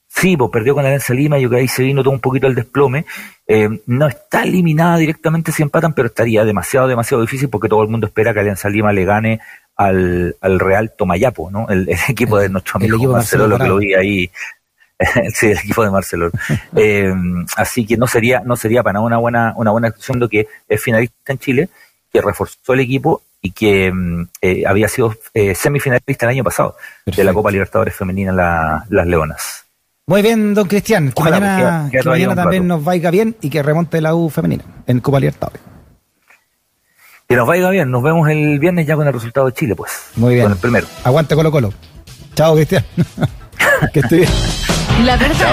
Sí, 0.07 0.37
pues 0.37 0.51
perdió 0.51 0.75
con 0.75 0.85
Alianza 0.85 1.13
Lima, 1.13 1.39
yo 1.39 1.51
que 1.51 1.57
ahí 1.57 1.69
se 1.69 1.83
vino 1.83 2.03
todo 2.03 2.15
un 2.15 2.21
poquito 2.21 2.47
el 2.47 2.55
desplome. 2.55 3.05
Eh, 3.47 3.69
no 3.87 4.07
está 4.07 4.45
eliminada 4.45 4.97
directamente 4.97 5.51
si 5.51 5.63
empatan, 5.63 5.93
pero 5.93 6.07
estaría 6.07 6.45
demasiado, 6.45 6.87
demasiado 6.87 7.21
difícil 7.21 7.49
porque 7.49 7.69
todo 7.69 7.83
el 7.83 7.89
mundo 7.89 8.07
espera 8.07 8.33
que 8.33 8.41
Alianza 8.41 8.69
Lima 8.69 8.93
le 8.93 9.05
gane 9.05 9.41
al, 9.77 10.37
al 10.41 10.61
Real 10.61 10.93
Tomayapo, 10.97 11.51
¿no? 11.51 11.69
El, 11.69 11.89
equipo 12.09 12.39
de 12.39 12.49
nuestro 12.49 12.77
amigo 12.77 12.97
el 12.97 13.09
Marcelo, 13.09 13.47
lo 13.47 13.59
que 13.59 13.69
lo 13.69 13.77
vi 13.77 13.95
ahí. 13.95 14.31
sí, 15.35 15.47
el 15.47 15.59
equipo 15.59 15.85
de 15.85 15.91
Marcelo. 15.91 16.31
eh, 16.77 17.13
así 17.57 17.87
que 17.87 17.97
no 17.97 18.07
sería, 18.07 18.41
no 18.41 18.57
sería 18.57 18.83
para 18.83 18.95
nada 18.95 19.07
una 19.07 19.19
buena, 19.19 19.55
una 19.57 19.71
buena 19.71 19.89
acción 19.89 20.21
lo 20.21 20.29
que 20.29 20.47
es 20.69 20.83
finalista 20.83 21.33
en 21.33 21.39
Chile, 21.39 21.69
que 22.13 22.21
reforzó 22.21 22.73
el 22.73 22.81
equipo 22.81 23.23
y 23.41 23.51
que 23.51 23.93
mm, 23.93 24.29
eh, 24.41 24.65
había 24.67 24.89
sido 24.89 25.15
eh, 25.35 25.55
semifinalista 25.55 26.27
el 26.27 26.31
año 26.31 26.45
pasado 26.45 26.77
de 27.05 27.25
la 27.25 27.35
Copa 27.35 27.51
Libertadores 27.51 27.95
Femenina 27.95 28.33
Las 28.89 29.07
Leonas. 29.07 29.65
Muy 30.07 30.21
bien, 30.21 30.53
don 30.53 30.69
Cristian, 30.69 31.13
que 31.13 31.23
mañana, 31.23 31.89
que 31.91 32.03
mañana 32.03 32.35
también 32.35 32.67
nos 32.67 32.85
vaya 32.85 33.11
bien 33.11 33.37
y 33.41 33.49
que 33.49 33.63
remonte 33.63 34.01
la 34.03 34.15
U 34.15 34.29
femenina 34.29 34.65
en 34.87 35.01
Copa 35.01 35.19
Libertadores. 35.19 35.74
Que 37.29 37.37
nos 37.37 37.47
vaya 37.47 37.71
bien. 37.71 37.91
Nos 37.91 38.03
vemos 38.03 38.29
el 38.29 38.59
viernes 38.59 38.87
ya 38.87 38.97
con 38.97 39.07
el 39.07 39.13
resultado 39.13 39.47
de 39.47 39.53
Chile, 39.53 39.75
pues. 39.75 39.91
Muy 40.17 40.35
bien. 40.35 40.45
Con 40.45 40.53
el 40.53 40.59
primero. 40.59 40.87
Aguante 41.05 41.35
Colo 41.35 41.51
Colo. 41.51 41.73
Chao, 42.35 42.55
Cristian. 42.55 42.85
que 43.93 44.01
esté 44.01 44.17
bien. 44.17 44.31
La 45.05 45.17
verdad. 45.17 45.53